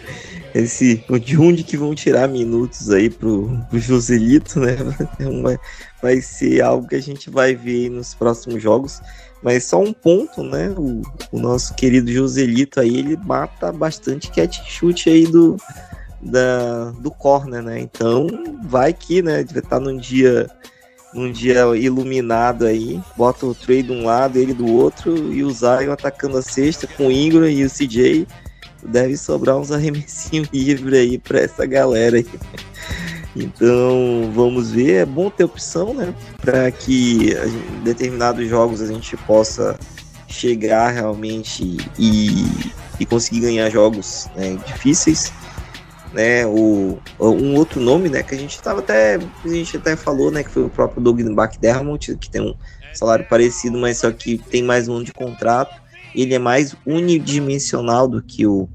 [0.54, 4.76] esse de onde que vão tirar minutos aí pro, pro Joselito, né?
[5.42, 5.58] Vai,
[6.02, 9.00] vai ser algo que a gente vai ver nos próximos jogos.
[9.42, 10.70] Mas só um ponto, né?
[10.70, 15.56] O, o nosso querido Joselito aí, ele mata bastante catch chute aí do,
[16.22, 17.78] da, do corner, né?
[17.78, 18.26] Então,
[18.64, 19.44] vai que, né?
[19.44, 20.48] Deve estar num dia
[21.16, 25.50] num dia iluminado aí, bota o Trey de um lado, ele do outro, e o
[25.50, 28.26] Zion atacando a cesta com o Ingram e o CJ.
[28.82, 32.26] Deve sobrar uns arremessinhos livres aí para essa galera aí.
[33.34, 34.92] Então, vamos ver.
[35.02, 36.14] É bom ter opção, né?
[36.40, 39.78] Para que em determinados jogos a gente possa
[40.28, 42.46] chegar realmente e,
[43.00, 45.32] e conseguir ganhar jogos né, difíceis.
[46.16, 50.30] Né, o, um outro nome né, que a gente estava até a gente até falou
[50.30, 52.54] né, que foi o próprio Doug McDermott que tem um
[52.94, 55.78] salário parecido mas só que tem mais um ano de contrato.
[56.14, 58.66] Ele é mais unidimensional do que o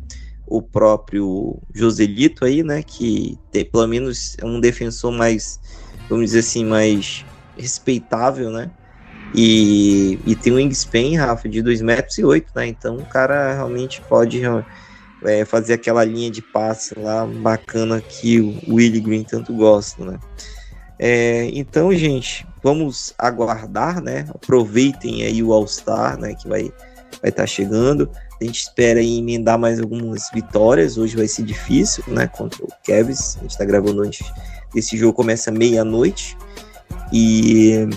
[0.52, 5.62] o próprio Joselito aí, né, que tem, pelo menos é um defensor mais,
[6.10, 7.26] vamos dizer assim, mais
[7.58, 8.70] respeitável, né,
[9.34, 13.54] e, e tem um wingspan, Rafa, de 2 metros e 8, né, então o cara
[13.54, 14.42] realmente pode
[15.24, 20.20] é, fazer aquela linha de passe lá bacana que o Willie Green tanto gosta, né.
[21.00, 26.72] É, então, gente, vamos aguardar, né, aproveitem aí o All-Star, né, que vai
[27.22, 28.10] vai estar tá chegando.
[28.40, 30.98] A gente espera emendar mais algumas vitórias.
[30.98, 32.28] Hoje vai ser difícil, né?
[32.28, 33.38] Contra o Cavs.
[33.38, 34.26] A gente está gravando antes
[34.74, 36.38] desse jogo, começa meia-noite.
[37.14, 37.88] E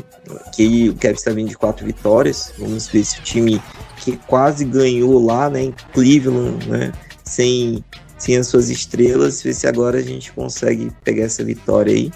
[0.52, 2.52] que o Cavs está vindo de quatro vitórias.
[2.58, 3.62] Vamos ver se o time
[3.96, 5.62] que quase ganhou lá, né?
[5.62, 6.92] Em Cleveland, né?
[7.34, 7.84] Sem,
[8.16, 12.12] sem as suas estrelas, ver se agora a gente consegue pegar essa vitória aí.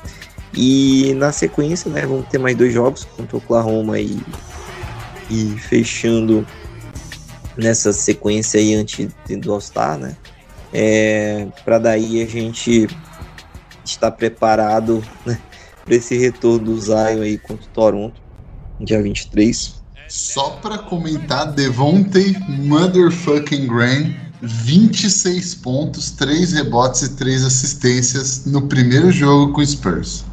[0.54, 2.06] E na sequência, né?
[2.06, 4.16] Vamos ter mais dois jogos contra o Oklahoma e,
[5.28, 6.46] e fechando
[7.56, 10.16] nessa sequência aí antes do All-Star, né?
[10.72, 12.86] É, para daí a gente
[13.84, 15.40] estar preparado né,
[15.84, 18.22] para esse retorno do Zion aí contra o Toronto,
[18.80, 19.82] dia 23.
[20.08, 29.10] Só para comentar, Devontae Motherfucking Graham, 26 pontos, 3 rebotes e 3 assistências no primeiro
[29.10, 30.24] jogo com o Spurs.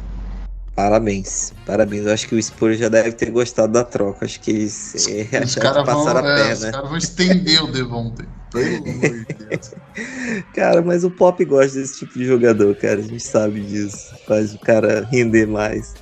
[0.76, 2.04] Parabéns, parabéns.
[2.04, 4.26] Eu acho que o Spurs já deve ter gostado da troca.
[4.26, 8.28] Acho que eles é, os caras vão, a é, Os caras vão estender o Devontae.
[8.52, 9.72] Pelo amor de Deus.
[10.54, 13.00] Cara, mas o Pop gosta desse tipo de jogador, cara.
[13.00, 14.14] A gente sabe disso.
[14.26, 15.94] Faz o cara render mais.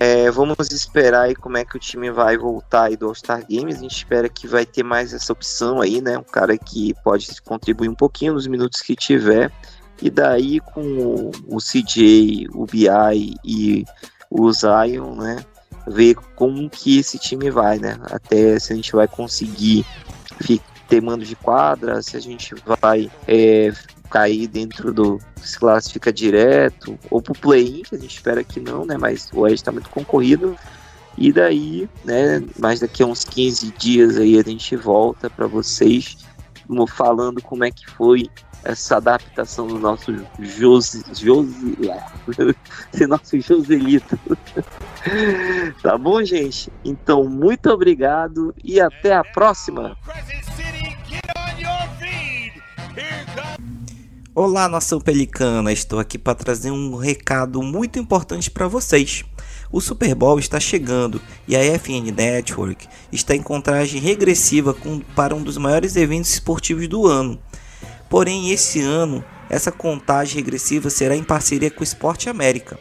[0.00, 3.76] É, vamos esperar aí como é que o time vai voltar aí do All-Star Games.
[3.76, 6.18] A gente espera que vai ter mais essa opção aí, né?
[6.18, 9.50] Um cara que pode contribuir um pouquinho nos minutos que tiver.
[10.02, 13.84] E daí com o, o CJ, o BI e
[14.30, 15.44] o Zion, né?
[15.86, 17.98] Ver como que esse time vai, né?
[18.04, 19.84] Até se a gente vai conseguir
[20.88, 23.72] ter mando de quadra, se a gente vai é,
[24.10, 25.18] cair dentro do.
[25.36, 28.96] se classifica direto, ou pro play-in, que a gente espera que não, né?
[28.98, 30.56] Mas o Edge tá muito concorrido.
[31.16, 36.16] E daí, né, mais daqui a uns 15 dias aí a gente volta para vocês
[36.86, 38.28] falando como é que foi
[38.62, 41.76] essa adaptação do nosso Josi, Josi,
[43.08, 44.18] nosso Joselito.
[45.82, 46.70] tá bom, gente?
[46.84, 49.96] Então, muito obrigado e até a próxima.
[54.42, 55.70] Olá, nação pelicana.
[55.70, 59.22] Estou aqui para trazer um recado muito importante para vocês.
[59.70, 65.34] O Super Bowl está chegando e a FN Network está em contagem regressiva com, para
[65.34, 67.38] um dos maiores eventos esportivos do ano.
[68.08, 72.78] Porém, esse ano, essa contagem regressiva será em parceria com o Esporte América.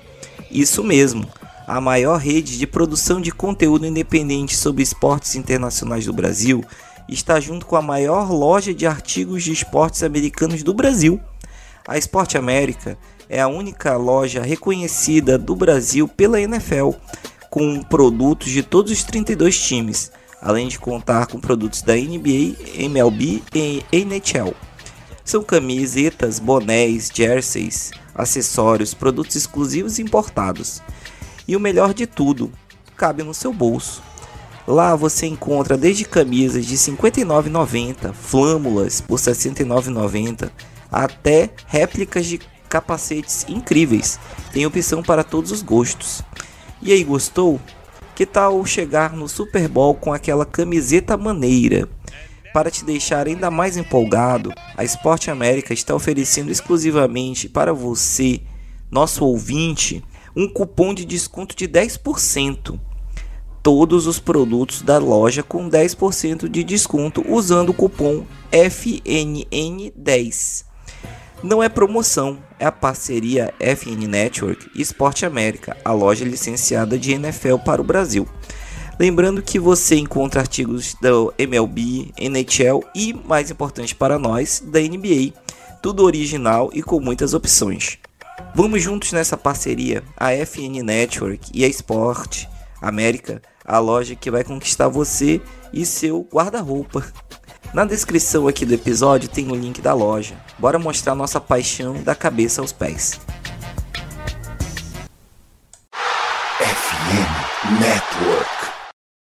[0.50, 1.28] Isso mesmo,
[1.68, 6.64] a maior rede de produção de conteúdo independente sobre esportes internacionais do Brasil
[7.10, 11.20] está junto com a maior loja de artigos de esportes americanos do Brasil.
[11.90, 12.96] A Esporte América
[13.28, 16.92] é a única loja reconhecida do Brasil pela NFL,
[17.50, 23.42] com produtos de todos os 32 times, além de contar com produtos da NBA, MLB
[23.56, 24.54] e NHL.
[25.26, 30.84] São camisetas, bonés, jerseys, acessórios, produtos exclusivos importados.
[31.48, 32.52] E o melhor de tudo,
[32.96, 34.04] cabe no seu bolso.
[34.68, 40.52] Lá você encontra desde camisas de R$ 59,90, flâmulas por R$ 69,90,
[40.92, 42.40] até réplicas de
[42.70, 44.20] capacetes incríveis.
[44.54, 46.22] Tem opção para todos os gostos.
[46.82, 47.60] E aí, gostou?
[48.16, 51.90] Que tal chegar no Super Bowl com aquela camiseta maneira?
[52.54, 58.42] Para te deixar ainda mais empolgado, a Esporte América está oferecendo exclusivamente para você,
[58.90, 60.04] nosso ouvinte,
[60.36, 62.80] um cupom de desconto de 10%.
[63.62, 70.69] Todos os produtos da loja com 10% de desconto usando o cupom FNN10.
[71.42, 77.14] Não é promoção, é a parceria FN Network e Esporte América, a loja licenciada de
[77.14, 78.28] NFL para o Brasil.
[79.00, 85.34] Lembrando que você encontra artigos da MLB, NHL e, mais importante para nós, da NBA.
[85.82, 87.98] Tudo original e com muitas opções.
[88.54, 92.48] Vamos juntos nessa parceria, a FN Network e a Sport
[92.82, 95.40] América, a loja que vai conquistar você
[95.72, 97.06] e seu guarda-roupa.
[97.72, 100.36] Na descrição aqui do episódio tem o link da loja.
[100.58, 103.20] Bora mostrar nossa paixão da cabeça aos pés.
[106.60, 108.39] FM Network.